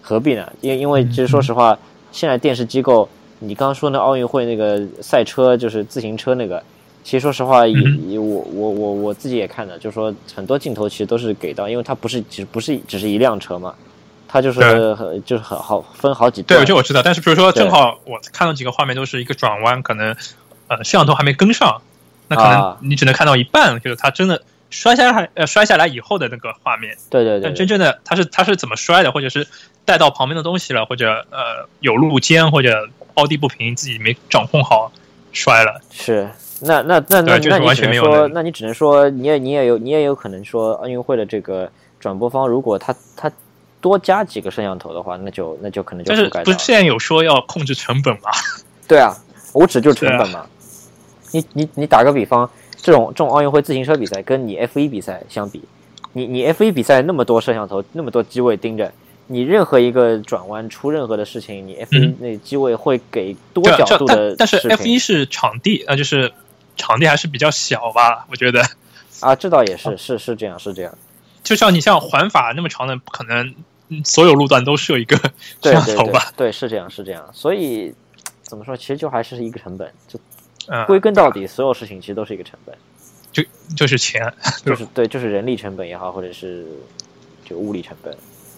[0.07, 0.47] 何必呢？
[0.61, 1.77] 因因为其实说实话，
[2.13, 3.09] 现在电视机构，
[3.39, 6.63] 你刚刚说那奥运会那个赛车，就是自行车那个，
[7.03, 13.75] 其实说实话，也嗯也我我我我自己也看了，就是说很多镜头其实都是给到，因为它不是只不是只是一辆车嘛，
[14.29, 16.67] 它就是很就是很好分好几对，段。
[16.67, 17.01] 这我知道。
[17.03, 20.15] 但是比如说，正好我看到几个画面都是一个转弯，可能
[20.69, 21.81] 呃摄像头还没跟上，
[22.29, 26.97] 那可啊能你只能看到一半，就是它真的摔下来呃摔下来以后的那个画面。
[27.11, 29.47] 对对对但真正的他是他是怎么摔的，或者是
[29.85, 34.91] 带到旁边的东西了，或者呃有路肩或者凹地不平，自己没掌控好
[35.33, 35.81] 摔了。
[35.91, 36.29] 是，
[36.61, 41.71] 那那那那就是那你只能完全没有那你只能说，你也你也有你也有可能说，奥运会的这个
[42.01, 43.31] 转播方，如果他他
[43.81, 46.29] 多加几个摄像头的话，那就那就可能就但是。
[46.45, 48.31] 不是现在有说要控制成本吗？
[48.89, 49.15] 对啊，
[49.53, 50.47] 我指就是成本嘛。
[51.33, 52.49] 你你你打个比方，
[52.85, 55.63] 这种这种奥运会自行车比赛跟你 F 一比赛相比，
[56.13, 58.93] 你你 F 一比赛那么多摄像头，那么多机位盯着。
[59.27, 66.31] 你任何一个转弯出任何的事情，你 F 一嗯那机位会给多角度的但但是 F 一是场地，呃，就是
[66.77, 68.63] 场地还是比较小吧，我觉得。
[69.21, 70.95] 啊，这倒也哦是，是是这样，是这样。
[71.43, 73.55] 就像你像环法那么长的，不可能
[73.89, 75.23] 嗯所有路段都设一个摄
[75.63, 76.31] 对对对像头吧？
[76.37, 77.27] 对，是这样是这样。
[77.33, 77.95] 所以
[78.43, 80.21] 怎么说，其实就还是一个成本，就
[80.69, 82.77] 嗯，归根到底，所有事情其实都是一个成本，
[83.33, 83.43] 就
[83.77, 84.33] 就是钱，
[84.65, 86.67] 就是对，就是人力成本也好，或者是
[87.45, 88.17] 就物力成本。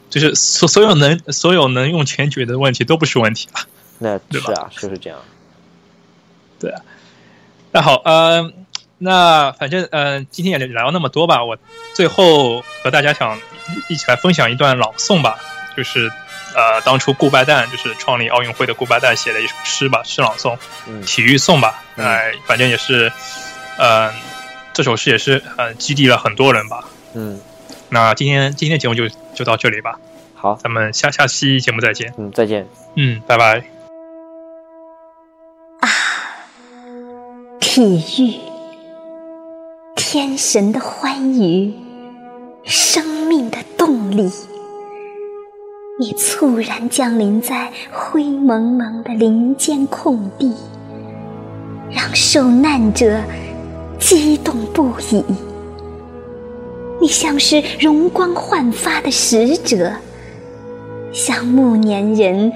[0.09, 3.67] 就是所所有能所有能用钱解决的问题都不是问题啊。
[3.99, 5.19] 那对啊，就是这样。
[6.61, 6.81] 对啊
[7.73, 8.53] 那好，呃，
[8.99, 11.45] 那反正呃，今天也聊那么多吧。
[11.45, 11.59] 我
[11.95, 13.37] 最后和大家想
[13.89, 15.39] 一一起来分享一段朗诵吧，
[15.77, 16.11] 就是
[16.57, 20.57] 呃，当初顾拜旦就是创立奥运会的顾拜旦写的一首诗吧，诗朗诵，
[20.89, 21.85] 嗯体育颂吧。
[21.97, 23.13] 嗯哎、反正也是，
[23.77, 24.11] 呃，
[24.73, 26.89] 这首诗也是呃激励了很多人吧。
[27.13, 27.39] 嗯，
[27.91, 30.01] 那今天今天的节目就就到这里吧，
[30.35, 32.15] 好，咱们下下期节目再见。
[32.17, 32.67] 嗯，再见。
[32.95, 33.63] 嗯，拜拜。
[35.81, 35.89] 啊
[37.61, 38.41] 体育，
[39.95, 41.75] 天神的欢愉，
[42.65, 44.33] 生命的动力。
[45.99, 50.55] 你猝然降临在灰蒙蒙的林间空地，
[51.91, 53.19] 让受难者
[53.99, 55.25] 激动不已。
[57.01, 59.91] 你像是容光焕发的使者，
[61.15, 62.53] 向暮年人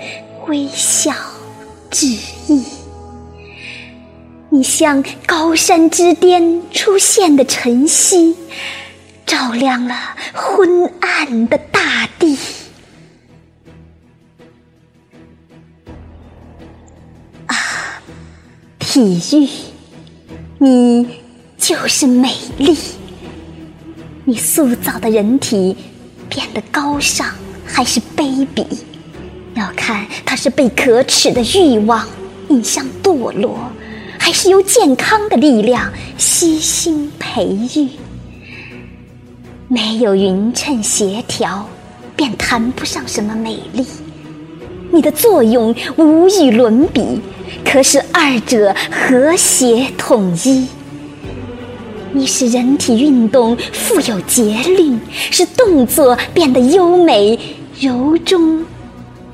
[0.47, 1.11] 微笑
[1.91, 2.09] 致
[2.47, 2.63] 意。
[4.51, 8.37] 你像高山之巅出现的晨曦，
[9.25, 9.95] 照亮了
[10.35, 12.37] 昏暗的大地。
[19.01, 19.49] 体育，
[20.59, 21.07] 你
[21.57, 22.77] 就是美丽。
[24.27, 25.75] 你塑造的人体
[26.29, 27.27] 变得高尚
[27.65, 28.67] 还是卑鄙，
[29.55, 32.07] 要看它是被可耻的欲望
[32.51, 33.59] 引向堕落。
[34.19, 37.89] 还是由健康的力量悉心培育。
[39.67, 41.67] 没有匀称协调，
[42.15, 43.87] 便谈不上什么美丽。
[44.93, 47.23] 你的作用无与伦比，
[47.65, 50.67] 可使二者和谐统一。
[52.13, 54.99] 你使人体运动富有节律，
[55.31, 57.39] 使动作变得优美，
[57.79, 58.65] 柔中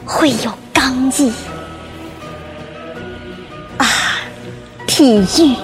[0.04, 1.32] 会有刚毅。
[3.78, 3.86] 啊
[4.86, 5.56] 体育，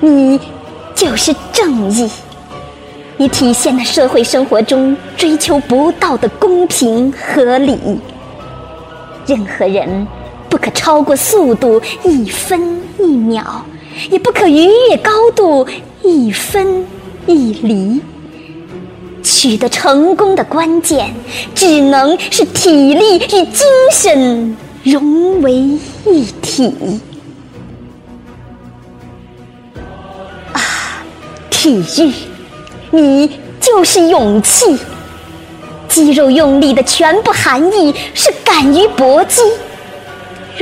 [0.00, 0.40] 你
[0.94, 2.10] 就是正义。
[3.16, 7.78] 你体现了社会生活中追求不到的公平合理。
[9.26, 10.04] 任何人
[10.52, 13.42] 不可超过速度一分一秒，
[14.10, 15.66] 也不可逾越高度
[16.02, 16.84] 一分
[17.26, 18.02] 一厘。
[19.22, 21.14] 取得成功的关键，
[21.54, 25.54] 只能是体力与精神融为
[26.04, 27.00] 一体。
[30.52, 30.60] 啊，
[31.48, 32.12] 体育，
[32.90, 34.78] 你就是勇气。
[35.88, 39.40] 肌肉用力的全部含义是敢于搏击。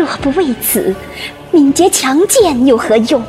[0.01, 0.95] 若不为此，
[1.51, 3.23] 敏捷强健有何用？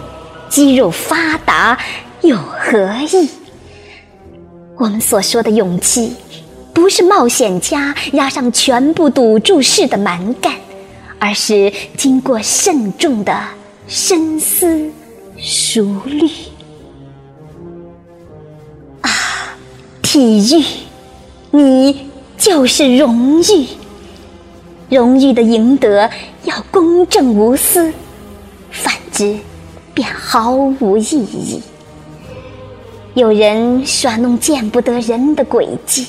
[0.47, 1.77] 肌肉发达
[2.21, 3.29] 有何益？
[4.77, 6.13] 我们所说的勇气，
[6.73, 10.53] 不是冒险家押上全部赌注式的蛮干，
[11.19, 13.37] 而是经过慎重的
[13.85, 14.89] 深思
[15.37, 16.29] 熟虑。
[19.01, 19.09] 啊，
[20.01, 20.65] 体育，
[21.51, 23.67] 你就是荣誉。
[24.91, 26.09] 荣誉的赢得
[26.43, 27.93] 要公正无私，
[28.69, 29.37] 反之，
[29.93, 31.61] 便毫无意义。
[33.13, 36.07] 有人耍弄见不得人的诡计，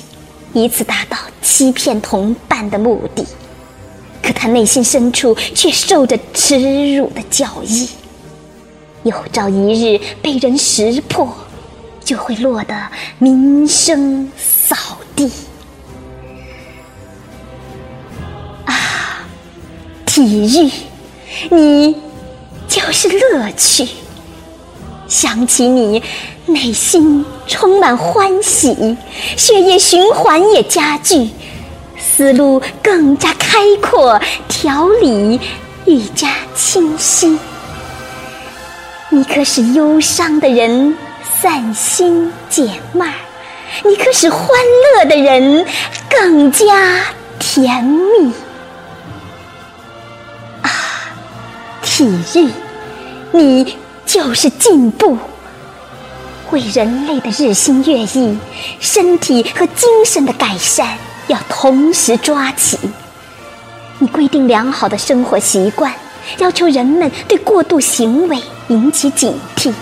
[0.53, 3.25] 以此达到欺骗同伴的目的，
[4.21, 7.89] 可他内心深处却受着耻辱的教义。
[9.05, 11.33] 有朝一日被人识破，
[12.05, 12.75] 就会落得
[13.21, 14.77] 名声扫
[15.15, 15.31] 地。
[20.15, 20.71] 体育，
[21.49, 21.97] 你
[22.69, 23.89] 就是乐趣。
[25.09, 26.03] 想起你，
[26.45, 28.95] 内心充满欢喜，
[29.39, 31.31] 血液循环也加剧，
[31.99, 35.41] 思路更加开阔，条理
[35.87, 37.39] 愈加清晰。
[39.09, 40.95] 你可使忧伤的人
[41.41, 43.15] 散心解闷儿，
[43.83, 44.47] 你可使欢
[44.99, 45.65] 乐的人
[46.11, 46.67] 更加
[47.39, 48.31] 甜蜜。
[51.93, 52.49] 体育，
[53.33, 53.77] 你。
[54.05, 55.17] 就是进步，
[56.51, 58.37] 为人类的日新月异、
[58.79, 60.99] 身体和精神的改善
[61.29, 62.79] 要同时抓起。
[64.01, 65.91] 你规定良好的生活习惯，
[66.39, 68.37] 要求人们对过度行为
[68.69, 69.73] 引起警惕。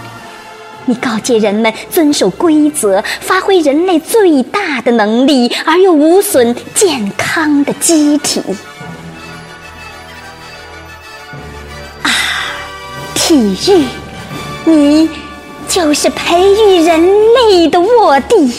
[0.84, 8.40] 你告诫人们遵守规则，发挥人类最大的能力而又无损健康的机体。
[13.30, 13.36] 体
[13.70, 13.84] 育。
[14.64, 15.08] 你
[15.68, 17.00] 就是培育人
[17.32, 18.50] 类的卧地。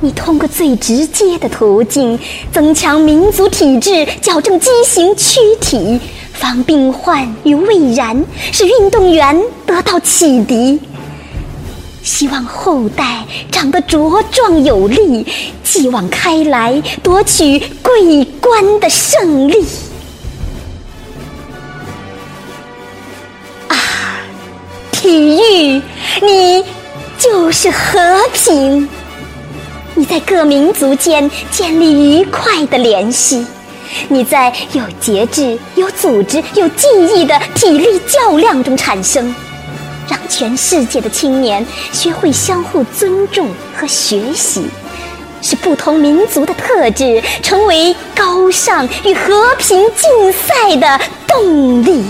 [0.00, 2.18] 你通过最直接的途径
[2.50, 6.00] 增强民族体质，矫正畸形躯体，
[6.32, 10.80] 防病患于未然，使运动员得到启迪。
[12.02, 15.26] 希望后代长得茁壮有力，
[15.62, 19.62] 继往开来，夺取桂冠的胜利。
[25.04, 25.82] 体育，
[26.22, 26.64] 你
[27.18, 28.00] 就是和
[28.32, 28.88] 平。
[29.94, 33.46] 你在各民族间建立愉快的联系，
[34.08, 39.34] 你在有节制、有组织、有记忆的体力较量中产生，
[40.08, 44.64] 让全世界的青年学会相互尊重和学习，
[45.42, 50.98] 使不同民族的特质成为高尚与和平竞赛的
[51.28, 52.02] 动力。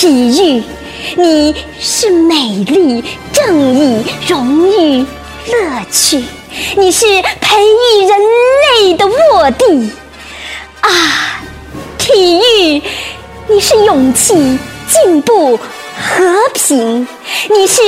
[0.00, 0.62] 体育，
[1.14, 3.04] 你是美丽、
[3.34, 5.04] 正义、荣誉、
[5.46, 6.24] 乐趣，
[6.74, 8.18] 你是培育人
[8.78, 9.90] 类的卧地。
[10.80, 11.42] 啊，
[11.98, 12.82] 体育，
[13.46, 14.58] 你是勇气、
[14.88, 16.24] 进步、和
[16.54, 17.06] 平，
[17.50, 17.82] 你是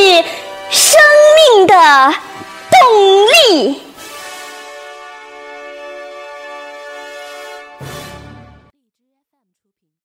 [0.69, 1.01] 生
[1.57, 1.75] 命的
[2.71, 3.27] 动
[3.57, 3.81] 力。